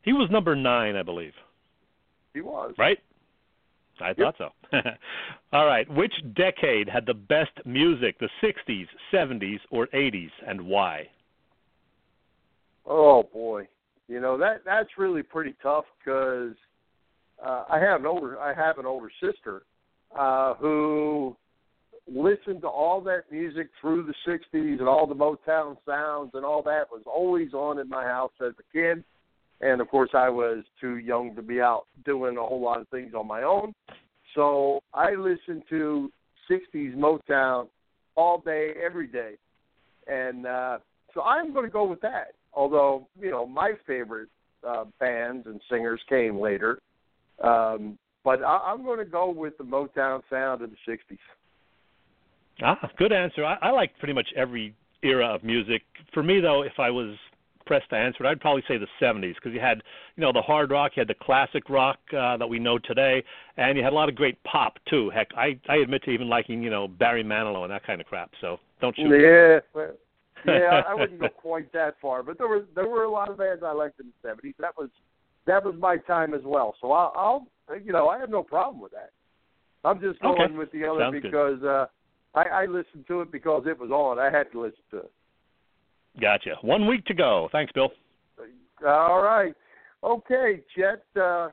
[0.02, 1.34] He was number nine, I believe.
[2.34, 2.74] He was.
[2.78, 2.98] Right?
[4.02, 4.50] I thought so.
[5.54, 5.88] All right.
[5.90, 11.08] Which decade had the best music, the 60s, 70s, or 80s, and why?
[12.86, 13.68] Oh boy.
[14.08, 16.54] You know that that's really pretty tough because
[17.44, 19.64] uh, I have an older I have an older sister
[20.18, 21.38] uh, who
[22.08, 26.62] listened to all that music through the '60s and all the Motown sounds and all
[26.64, 29.04] that was always on in my house as a kid.
[29.62, 32.88] And of course, I was too young to be out doing a whole lot of
[32.90, 33.74] things on my own.
[34.36, 36.12] So I listened to
[36.52, 37.68] '60s Motown
[38.16, 39.36] all day, every day,
[40.08, 40.80] and uh,
[41.14, 42.34] so I'm going to go with that.
[42.54, 44.30] Although you know my favorite
[44.68, 46.80] uh, bands and singers came later,
[47.42, 51.18] um, but I, I'm going to go with the Motown sound of the '60s.
[52.62, 53.44] Ah, good answer.
[53.44, 55.82] I, I like pretty much every era of music.
[56.14, 57.16] For me, though, if I was
[57.66, 59.82] pressed to answer it, I'd probably say the 70s because you had,
[60.16, 63.24] you know, the hard rock, you had the classic rock uh, that we know today,
[63.58, 65.10] and you had a lot of great pop too.
[65.10, 68.08] Heck, I I admit to even liking, you know, Barry Manilow and that kind of
[68.08, 68.32] crap.
[68.42, 69.10] So don't shoot.
[69.10, 69.92] Yeah, well,
[70.46, 73.38] yeah, I wouldn't go quite that far, but there were there were a lot of
[73.38, 74.56] bands I liked in the 70s.
[74.60, 74.90] That was
[75.46, 76.76] that was my time as well.
[76.82, 77.48] So I'll, I'll
[77.84, 79.12] you know, I have no problem with that.
[79.86, 80.54] I'm just going Okay.
[80.54, 81.24] with the other Sounds good.
[81.24, 81.86] because uh
[82.36, 84.20] I, I listened to it because it was on.
[84.20, 85.12] I had to listen to it.
[86.20, 86.56] Gotcha.
[86.62, 87.50] One week to go.
[87.52, 87.90] Thanks, Bill.
[88.86, 89.54] All right.
[90.04, 91.04] Okay, Chet.
[91.20, 91.50] Uh,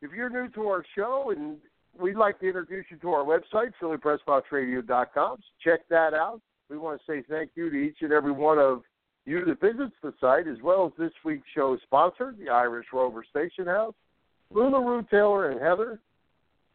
[0.00, 1.56] if you're new to our show, and
[1.98, 5.38] we'd like to introduce you to our website, PhillyPressBoxRadio.com.
[5.64, 6.40] Check that out.
[6.68, 8.82] We want to say thank you to each and every one of
[9.24, 13.24] you that visits the site, as well as this week's show sponsor, the Irish Rover
[13.28, 13.94] Station House,
[14.50, 16.00] Luna Rue Taylor and Heather,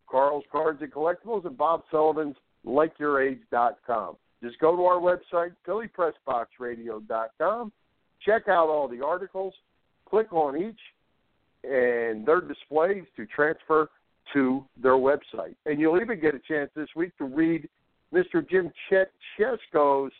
[0.10, 2.38] Carl's Cards and Collectibles, and Bob Sullivan's
[2.68, 4.18] LikeYourAge.com.
[4.44, 7.72] Just go to our website, PhillyPressBoxRadio.com.
[8.24, 9.56] Check out all the articles.
[10.10, 10.80] Click on each
[11.64, 13.90] and their displays to transfer
[14.34, 15.56] to their website.
[15.66, 17.68] And you'll even get a chance this week to read
[18.14, 18.48] Mr.
[18.48, 20.12] Jim Chet Chesko's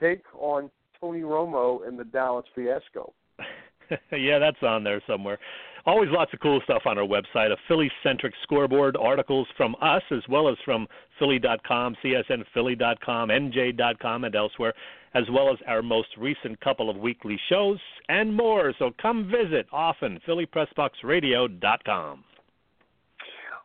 [0.00, 0.70] take on
[1.00, 3.12] Tony Romo and the Dallas Fiasco.
[4.12, 5.38] yeah, that's on there somewhere.
[5.84, 7.50] Always lots of cool stuff on our website.
[7.50, 10.86] A Philly-centric scoreboard, articles from us as well as from
[11.18, 14.74] Philly.com, CSNPhilly.com, NJ.com, and elsewhere,
[15.14, 18.72] as well as our most recent couple of weekly shows and more.
[18.78, 20.20] So come visit often.
[20.26, 22.24] PhillyPressBoxRadio.com.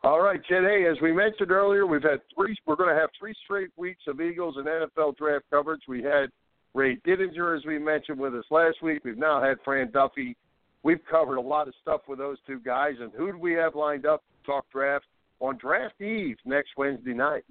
[0.04, 0.62] All right, Chet.
[0.62, 2.56] Hey, as we mentioned earlier, we've had three.
[2.66, 5.82] We're going to have three straight weeks of Eagles and NFL draft coverage.
[5.88, 6.30] We had
[6.74, 9.02] Ray Didinger, as we mentioned, with us last week.
[9.04, 10.36] We've now had Fran Duffy.
[10.82, 12.94] We've covered a lot of stuff with those two guys.
[13.00, 15.06] And who do we have lined up to talk draft
[15.40, 17.44] on draft eve next Wednesday night?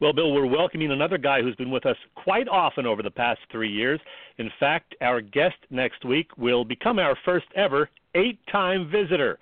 [0.00, 3.40] Well, Bill, we're welcoming another guy who's been with us quite often over the past
[3.52, 4.00] three years.
[4.38, 9.38] In fact, our guest next week will become our first ever eight time visitor.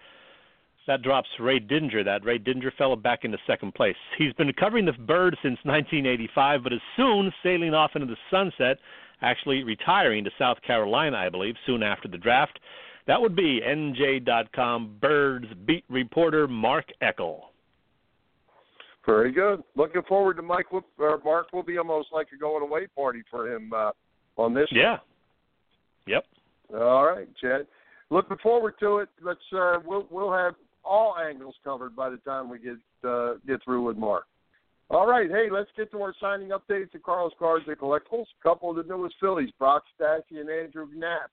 [0.88, 3.94] That drops Ray Didinger, that Ray Didinger fellow back into second place.
[4.16, 8.78] He's been covering the bird since 1985, but is soon sailing off into the sunset,
[9.22, 12.58] actually retiring to South Carolina, I believe, soon after the draft.
[13.06, 17.40] That would be NJ.com Birds beat reporter Mark Eckel.
[19.06, 19.62] Very good.
[19.74, 20.66] Looking forward to Mike.
[20.70, 23.92] Or Mark will be almost like a going away party for him uh,
[24.36, 24.68] on this.
[24.70, 24.98] Yeah.
[26.06, 26.24] Yep.
[26.74, 27.66] All right, Chad.
[28.10, 29.08] Looking forward to it.
[29.22, 30.54] Let's uh, we'll we'll have
[30.84, 32.76] all angles covered by the time we get
[33.08, 34.24] uh, get through with Mark.
[34.90, 38.24] All right, hey, let's get to our signing updates at Carl's Cards and Collectibles.
[38.40, 41.30] A couple of the newest Phillies, Brock Stassi and Andrew Knapp,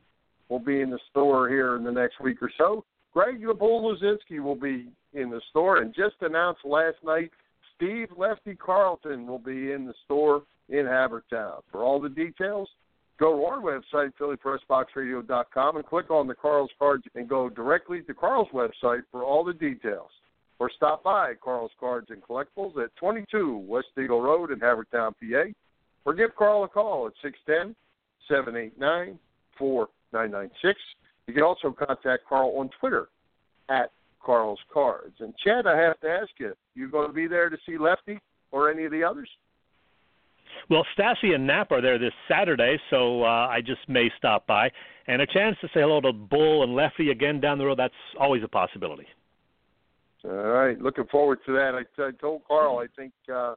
[0.49, 2.83] will be in the store here in the next week or so.
[3.13, 7.31] Greg Luzinski will be in the store, and just announced last night,
[7.77, 11.61] Steve Lefty Carlton will be in the store in Havertown.
[11.71, 12.67] For all the details,
[13.17, 18.13] go to our website, PhillyPressBoxRadio.com, and click on the Carl's Cards and go directly to
[18.13, 20.09] Carl's website for all the details.
[20.59, 25.51] Or stop by Carl's Cards and Collectibles at 22 West Eagle Road in Havertown, PA.
[26.05, 27.75] Or give Carl a call at 610
[28.29, 29.19] 789
[29.57, 30.79] 4996.
[31.27, 33.07] You can also contact Carl on Twitter
[33.69, 33.91] at
[34.23, 35.15] Carl's Cards.
[35.19, 38.19] And Chad, I have to ask you, you going to be there to see Lefty
[38.51, 39.29] or any of the others?
[40.69, 44.71] Well, Stassi and Knapp are there this Saturday, so uh, I just may stop by.
[45.07, 47.93] And a chance to say hello to Bull and Lefty again down the road, that's
[48.19, 49.05] always a possibility.
[50.27, 51.73] All right, looking forward to that.
[51.75, 53.53] I, I told Carl, I think uh,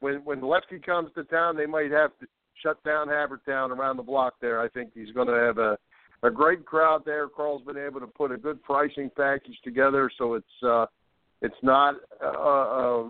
[0.00, 2.26] when when Lefty comes to town, they might have to
[2.62, 4.60] shut down Havertown around the block there.
[4.60, 5.78] I think he's going to have a
[6.22, 7.28] a great crowd there.
[7.28, 10.86] Carl's been able to put a good pricing package together, so it's uh,
[11.42, 13.04] it's not uh, uh,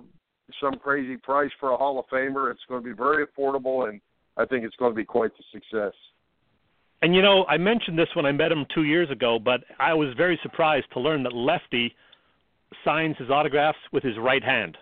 [0.61, 2.51] some crazy price for a Hall of Famer.
[2.51, 4.01] It's going to be very affordable, and
[4.37, 5.95] I think it's going to be quite the success.
[7.03, 9.95] And you know, I mentioned this when I met him two years ago, but I
[9.95, 11.95] was very surprised to learn that Lefty
[12.85, 14.77] signs his autographs with his right hand.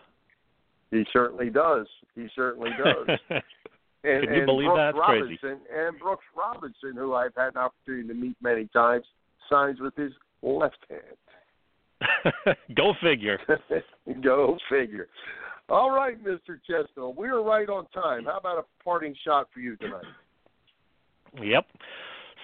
[0.91, 1.87] He certainly does.
[2.15, 3.19] He certainly does.
[4.05, 4.99] And, Can you and believe Brooks that?
[4.99, 5.63] Robinson, crazy.
[5.73, 9.05] And Brooks Robinson, who I've had an opportunity to meet many times,
[9.49, 10.11] signs with his
[10.43, 12.57] left hand.
[12.77, 13.39] Go figure.
[14.23, 15.07] Go figure.
[15.69, 16.59] All right, Mr.
[16.69, 18.25] Chesnell, we are right on time.
[18.25, 20.03] How about a parting shot for you tonight?
[21.41, 21.67] Yep.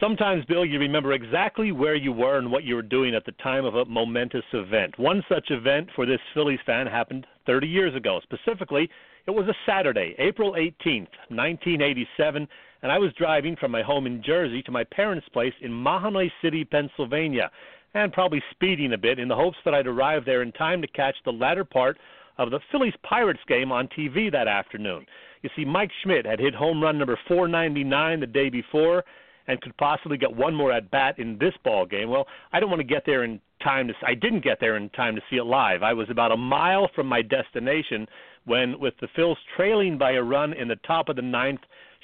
[0.00, 3.32] Sometimes, Bill, you remember exactly where you were and what you were doing at the
[3.32, 4.96] time of a momentous event.
[4.96, 8.20] One such event for this Phillies fan happened 30 years ago.
[8.22, 8.88] Specifically,
[9.26, 12.46] it was a Saturday, April 18th, 1987,
[12.82, 16.30] and I was driving from my home in Jersey to my parents' place in Mahanoy
[16.40, 17.50] City, Pennsylvania,
[17.94, 20.88] and probably speeding a bit in the hopes that I'd arrive there in time to
[20.88, 21.98] catch the latter part
[22.36, 25.06] of the Phillies Pirates game on TV that afternoon.
[25.42, 29.04] You see, Mike Schmidt had hit home run number 499 the day before
[29.48, 32.10] and could possibly get one more at bat in this ball game.
[32.10, 34.88] Well, I don't want to get there in time to I didn't get there in
[34.90, 35.82] time to see it live.
[35.82, 38.06] I was about a mile from my destination
[38.44, 41.60] when with the Phils trailing by a run in the top of the ninth,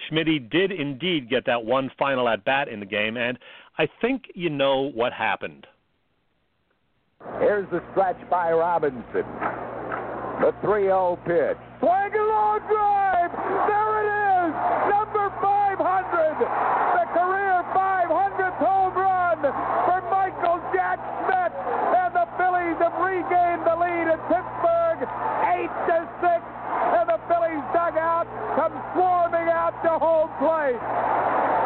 [0.09, 3.39] Schmidt did indeed get that one final at bat in the game and
[3.79, 5.67] I think you know what happened.
[7.41, 9.25] Here's the stretch by Robinson.
[10.41, 11.59] The 3 0 pitch.
[11.81, 13.33] Swing and long drive.
[13.33, 14.53] There it is.
[14.93, 15.79] Number 500.
[15.79, 21.53] The career 500th home run for Michael Jack Schmidt.
[21.97, 25.01] And the Phillies have regained the lead at Pittsburgh.
[25.07, 26.43] 8 to 6.
[26.99, 28.29] And the Phillies dugout
[28.59, 29.75] comes swarming out
[30.39, 30.79] to.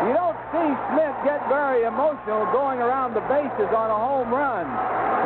[0.06, 4.66] You don't see Schmidt get very emotional going around the bases on a home run.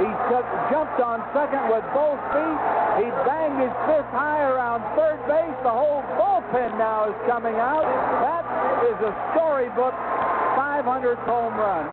[0.00, 2.60] He took, jumped on second with both feet.
[3.04, 5.56] He banged his fist high around third base.
[5.60, 7.84] The whole bullpen now is coming out.
[8.24, 8.44] That
[8.88, 9.92] is a storybook
[10.56, 11.92] 500th home run.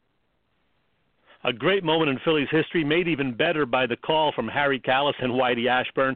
[1.44, 5.14] A great moment in Phillies history, made even better by the call from Harry Kalas
[5.22, 6.16] and Whitey Ashburn.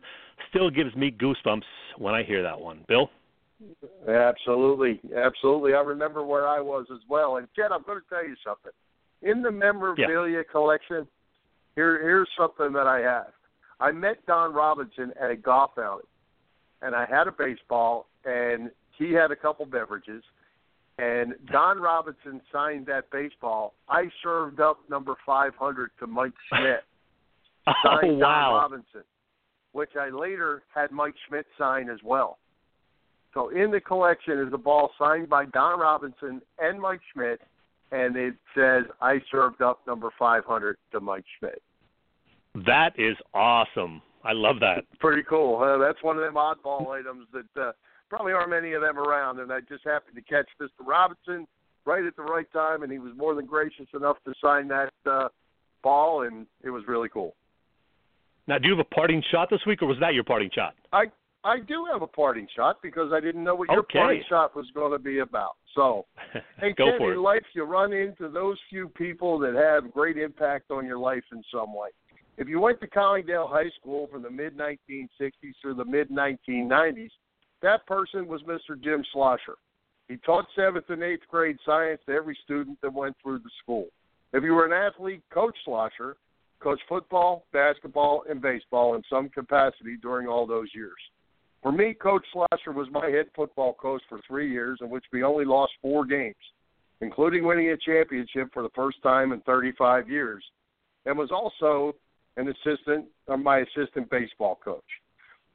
[0.50, 1.64] Still gives me goosebumps
[1.98, 2.84] when I hear that one.
[2.88, 3.10] Bill?
[4.08, 5.74] Absolutely, absolutely.
[5.74, 7.38] I remember where I was as well.
[7.38, 8.72] And Jed, I'm going to tell you something.
[9.22, 10.52] In the memorabilia yeah.
[10.52, 11.08] collection,
[11.76, 13.32] here here's something that I have.
[13.80, 16.08] I met Don Robinson at a golf outing,
[16.82, 20.24] and I had a baseball, and he had a couple beverages,
[21.00, 23.74] and Don Robinson signed that baseball.
[23.90, 26.84] I served up number 500 to Mike Schmidt.
[27.68, 28.20] oh wow!
[28.20, 29.04] Don Robinson,
[29.72, 32.38] which I later had Mike Schmidt sign as well.
[33.34, 37.42] So in the collection is a ball signed by Don Robinson and Mike Schmidt,
[37.92, 41.62] and it says, I served up number 500 to Mike Schmidt.
[42.66, 44.02] That is awesome.
[44.24, 44.86] I love that.
[45.00, 45.62] Pretty cool.
[45.62, 47.72] Uh, that's one of them oddball items that uh,
[48.10, 50.86] probably aren't many of them around, and I just happened to catch Mr.
[50.86, 51.48] Robinson
[51.86, 54.94] right at the right time, and he was more than gracious enough to sign that
[55.10, 55.30] uh,
[55.82, 57.36] ball, and it was really cool.
[58.48, 60.76] Now, do you have a parting shot this week, or was that your parting shot?
[60.92, 61.06] I
[61.46, 64.00] I do have a parting shot because I didn't know what your okay.
[64.00, 65.56] parting shot was going to be about.
[65.76, 66.06] So,
[66.60, 70.18] hey, Go Ken, for in life, you run into those few people that have great
[70.18, 71.90] impact on your life in some way.
[72.38, 77.12] If you went to Collingdale High School from the mid 1960s through the mid 1990s,
[77.62, 78.82] that person was Mr.
[78.82, 79.56] Jim Schlosser.
[80.08, 83.88] He taught seventh and eighth grade science to every student that went through the school.
[84.34, 86.18] If you were an athlete, Coach Schlosser
[86.60, 90.94] coached football, basketball, and baseball in some capacity during all those years.
[91.64, 95.24] For me, Coach Schlosser was my head football coach for three years, in which we
[95.24, 96.36] only lost four games,
[97.00, 100.44] including winning a championship for the first time in 35 years,
[101.06, 101.96] and was also
[102.36, 104.84] an assistant, or my assistant baseball coach.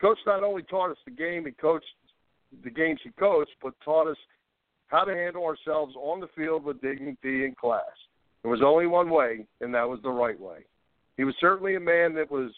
[0.00, 1.84] Coach not only taught us the game he coached,
[2.64, 4.16] the games he coached, but taught us
[4.86, 7.82] how to handle ourselves on the field with dignity and class.
[8.42, 10.64] There was only one way, and that was the right way.
[11.18, 12.50] He was certainly a man that was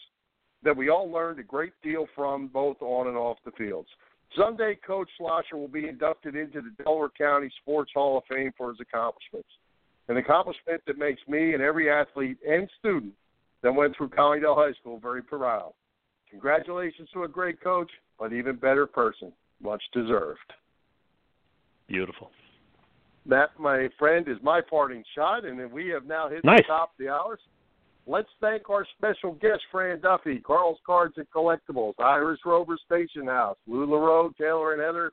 [0.63, 3.89] that we all learned a great deal from both on and off the fields.
[4.37, 8.69] Sunday, Coach Schlosser will be inducted into the Delaware County Sports Hall of Fame for
[8.69, 9.49] his accomplishments,
[10.07, 13.13] an accomplishment that makes me and every athlete and student
[13.61, 15.73] that went through Collingdale High School very proud.
[16.29, 19.33] Congratulations to a great coach, but even better person.
[19.61, 20.39] Much deserved.
[21.87, 22.31] Beautiful.
[23.25, 26.59] That, my friend, is my parting shot, and we have now hit nice.
[26.59, 27.39] the top of the hours.
[28.07, 33.57] Let's thank our special guest, Fran Duffy, Carl's Cards and Collectibles, Irish Rover Station House,
[33.67, 35.11] Lula Road, Taylor and Heather,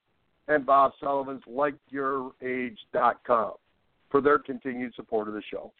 [0.49, 3.53] and Bob Sullivan's LikeYourAge.com
[4.11, 5.71] for their continued support of the show.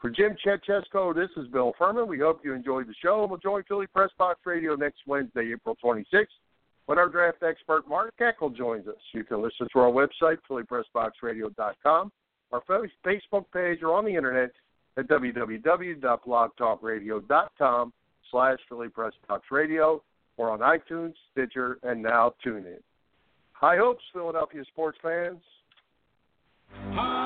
[0.00, 2.06] For Jim Chechesko, this is Bill Furman.
[2.06, 3.26] We hope you enjoyed the show.
[3.28, 6.26] We'll join Philly Press Box Radio next Wednesday, April 26th,
[6.86, 8.94] when our draft expert Mark Eckel joins us.
[9.12, 12.12] You can listen to our website, phillypressboxradio.com,
[12.52, 12.62] our
[13.04, 14.50] Facebook page, or on the internet
[14.98, 17.92] at www.blogtalkradio.com
[18.30, 20.02] slash Philly Press Box Radio
[20.36, 22.82] or on iTunes, Stitcher, and now TuneIn.
[23.52, 25.40] High hopes, Philadelphia sports fans.
[26.70, 27.17] High